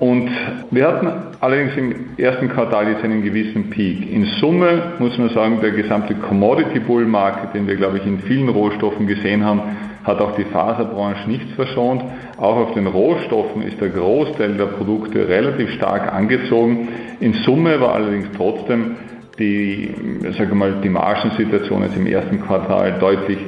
Und 0.00 0.30
wir 0.70 0.86
hatten 0.86 1.08
allerdings 1.40 1.76
im 1.76 1.94
ersten 2.16 2.48
Quartal 2.48 2.88
jetzt 2.88 3.04
einen 3.04 3.22
gewissen 3.22 3.70
Peak. 3.70 4.12
In 4.12 4.24
Summe 4.40 4.94
muss 4.98 5.16
man 5.16 5.28
sagen, 5.30 5.60
der 5.60 5.70
gesamte 5.70 6.14
Commodity 6.14 6.80
Bull 6.80 7.04
Market, 7.04 7.54
den 7.54 7.68
wir, 7.68 7.76
glaube 7.76 7.98
ich, 7.98 8.06
in 8.06 8.20
vielen 8.20 8.48
Rohstoffen 8.48 9.06
gesehen 9.06 9.44
haben, 9.44 9.62
hat 10.08 10.20
auch 10.20 10.34
die 10.34 10.44
Faserbranche 10.44 11.28
nichts 11.28 11.52
verschont. 11.54 12.02
Auch 12.38 12.56
auf 12.56 12.72
den 12.72 12.86
Rohstoffen 12.86 13.62
ist 13.62 13.80
der 13.80 13.90
Großteil 13.90 14.54
der 14.54 14.66
Produkte 14.66 15.28
relativ 15.28 15.70
stark 15.74 16.12
angezogen. 16.12 16.88
In 17.20 17.34
Summe 17.34 17.80
war 17.80 17.94
allerdings 17.94 18.28
trotzdem 18.36 18.96
die, 19.38 19.94
sage 20.36 20.54
mal, 20.54 20.80
die 20.82 20.88
Margensituation 20.88 21.82
jetzt 21.82 21.96
im 21.96 22.06
ersten 22.06 22.40
Quartal 22.40 22.98
deutlich 22.98 23.38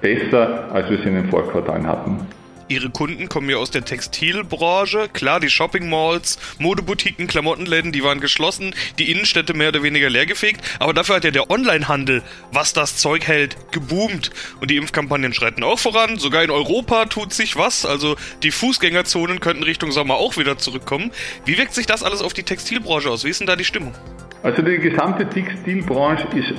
besser, 0.00 0.70
als 0.72 0.88
wir 0.88 0.98
sie 0.98 1.08
in 1.08 1.16
den 1.16 1.28
Vorquartalen 1.28 1.86
hatten. 1.86 2.18
Ihre 2.68 2.90
Kunden 2.90 3.28
kommen 3.28 3.48
ja 3.48 3.58
aus 3.58 3.70
der 3.70 3.84
Textilbranche. 3.84 5.08
Klar, 5.12 5.38
die 5.38 5.50
Shopping 5.50 5.88
Malls, 5.88 6.38
Modeboutiquen, 6.58 7.28
Klamottenläden, 7.28 7.92
die 7.92 8.02
waren 8.02 8.20
geschlossen, 8.20 8.74
die 8.98 9.12
Innenstädte 9.12 9.54
mehr 9.54 9.68
oder 9.68 9.84
weniger 9.84 10.10
leergefegt. 10.10 10.60
Aber 10.80 10.92
dafür 10.92 11.16
hat 11.16 11.24
ja 11.24 11.30
der 11.30 11.48
Onlinehandel, 11.48 12.24
was 12.50 12.72
das 12.72 12.96
Zeug 12.96 13.28
hält, 13.28 13.56
geboomt. 13.70 14.30
Und 14.60 14.70
die 14.70 14.76
Impfkampagnen 14.78 15.32
schreiten 15.32 15.62
auch 15.62 15.78
voran. 15.78 16.18
Sogar 16.18 16.42
in 16.42 16.50
Europa 16.50 17.04
tut 17.04 17.32
sich 17.32 17.56
was. 17.56 17.86
Also 17.86 18.16
die 18.42 18.50
Fußgängerzonen 18.50 19.38
könnten 19.38 19.62
Richtung 19.62 19.92
Sommer 19.92 20.14
auch 20.16 20.36
wieder 20.36 20.58
zurückkommen. 20.58 21.12
Wie 21.44 21.58
wirkt 21.58 21.72
sich 21.74 21.86
das 21.86 22.02
alles 22.02 22.20
auf 22.20 22.32
die 22.32 22.42
Textilbranche 22.42 23.08
aus? 23.08 23.24
Wie 23.24 23.30
ist 23.30 23.38
denn 23.38 23.46
da 23.46 23.54
die 23.54 23.64
Stimmung? 23.64 23.94
Also 24.42 24.62
die 24.62 24.78
gesamte 24.78 25.28
Textilbranche 25.28 26.26
ist 26.36 26.52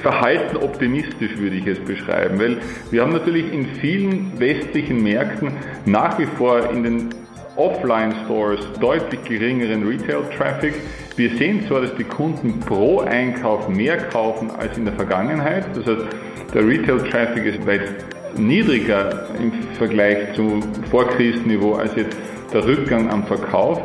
verhalten 0.00 0.56
optimistisch, 0.56 1.36
würde 1.38 1.56
ich 1.56 1.66
es 1.66 1.78
beschreiben, 1.80 2.38
weil 2.38 2.58
wir 2.90 3.02
haben 3.02 3.12
natürlich 3.12 3.52
in 3.52 3.66
vielen 3.80 4.38
westlichen 4.38 5.02
Märkten 5.02 5.52
nach 5.84 6.18
wie 6.18 6.26
vor 6.26 6.70
in 6.70 6.82
den 6.82 7.08
Offline-Stores 7.56 8.60
deutlich 8.80 9.24
geringeren 9.24 9.86
Retail-Traffic. 9.86 10.74
Wir 11.16 11.30
sehen 11.36 11.66
zwar, 11.66 11.80
dass 11.80 11.94
die 11.96 12.04
Kunden 12.04 12.60
pro 12.60 13.00
Einkauf 13.00 13.68
mehr 13.68 13.96
kaufen 13.96 14.50
als 14.58 14.76
in 14.76 14.84
der 14.84 14.94
Vergangenheit, 14.94 15.64
das 15.74 15.86
heißt, 15.86 16.06
der 16.54 16.66
Retail-Traffic 16.66 17.44
ist 17.46 17.66
weit 17.66 18.04
niedriger 18.38 19.28
im 19.40 19.52
Vergleich 19.78 20.34
zum 20.34 20.62
Vorkrisenniveau 20.90 21.74
als 21.74 21.96
jetzt 21.96 22.16
der 22.52 22.64
Rückgang 22.64 23.10
am 23.10 23.24
Verkauf. 23.24 23.82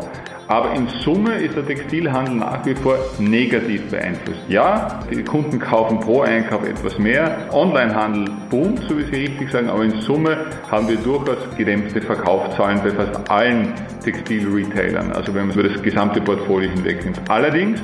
Aber 0.52 0.74
in 0.74 0.86
Summe 1.06 1.36
ist 1.36 1.56
der 1.56 1.66
Textilhandel 1.66 2.36
nach 2.36 2.66
wie 2.66 2.76
vor 2.76 2.98
negativ 3.20 3.90
beeinflusst. 3.90 4.42
Ja, 4.50 5.00
die 5.10 5.24
Kunden 5.24 5.58
kaufen 5.60 6.02
pro 6.02 6.24
Einkauf 6.24 6.68
etwas 6.68 7.00
mehr. 7.00 7.48
Onlinehandel 7.54 8.26
boomt, 8.50 8.82
so 8.90 8.98
wie 8.98 9.04
Sie 9.04 9.28
richtig 9.28 9.50
sagen, 9.50 9.70
aber 9.70 9.86
in 9.86 10.02
Summe 10.02 10.36
haben 10.70 10.90
wir 10.90 10.98
durchaus 10.98 11.38
gedämpfte 11.56 12.02
Verkaufszahlen 12.02 12.82
bei 12.84 12.90
fast 12.90 13.32
allen 13.32 13.72
Textilretailern, 14.04 15.14
also 15.14 15.34
wenn 15.34 15.48
man 15.48 15.58
über 15.58 15.70
das 15.70 15.82
gesamte 15.82 16.20
Portfolio 16.20 16.70
hinweg 16.70 17.06
nimmt. 17.06 17.22
Allerdings, 17.30 17.82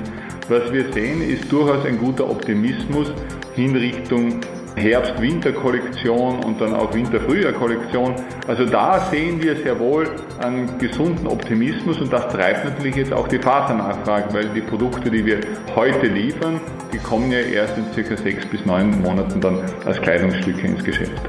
was 0.49 0.69
wir 0.73 0.91
sehen, 0.91 1.21
ist 1.21 1.49
durchaus 1.49 1.85
ein 1.85 1.97
guter 1.97 2.29
Optimismus 2.29 3.13
hin 3.55 3.77
Richtung 3.77 4.41
Herbst-Winter-Kollektion 4.77 6.43
und 6.43 6.61
dann 6.61 6.73
auch 6.73 6.93
Winter-Frühjahr-Kollektion. 6.93 8.15
Also 8.47 8.65
da 8.65 8.99
sehen 9.11 9.41
wir 9.41 9.55
sehr 9.57 9.79
wohl 9.79 10.09
einen 10.39 10.77
gesunden 10.77 11.27
Optimismus 11.27 11.99
und 11.99 12.13
das 12.13 12.27
treibt 12.31 12.65
natürlich 12.65 12.95
jetzt 12.95 13.13
auch 13.13 13.27
die 13.27 13.39
Fasernachfrage, 13.39 14.33
weil 14.33 14.49
die 14.49 14.61
Produkte, 14.61 15.09
die 15.09 15.25
wir 15.25 15.39
heute 15.75 16.07
liefern, 16.07 16.61
die 16.93 16.99
kommen 16.99 17.31
ja 17.31 17.39
erst 17.39 17.77
in 17.77 17.85
circa 17.93 18.15
sechs 18.15 18.45
bis 18.45 18.65
neun 18.65 19.01
Monaten 19.01 19.41
dann 19.41 19.59
als 19.85 19.99
Kleidungsstücke 20.01 20.67
ins 20.67 20.83
Geschäft. 20.83 21.21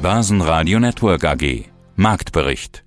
Basen 0.00 0.40
Radio 0.40 0.78
Network 0.78 1.24
AG 1.24 1.64
Marktbericht 1.96 2.84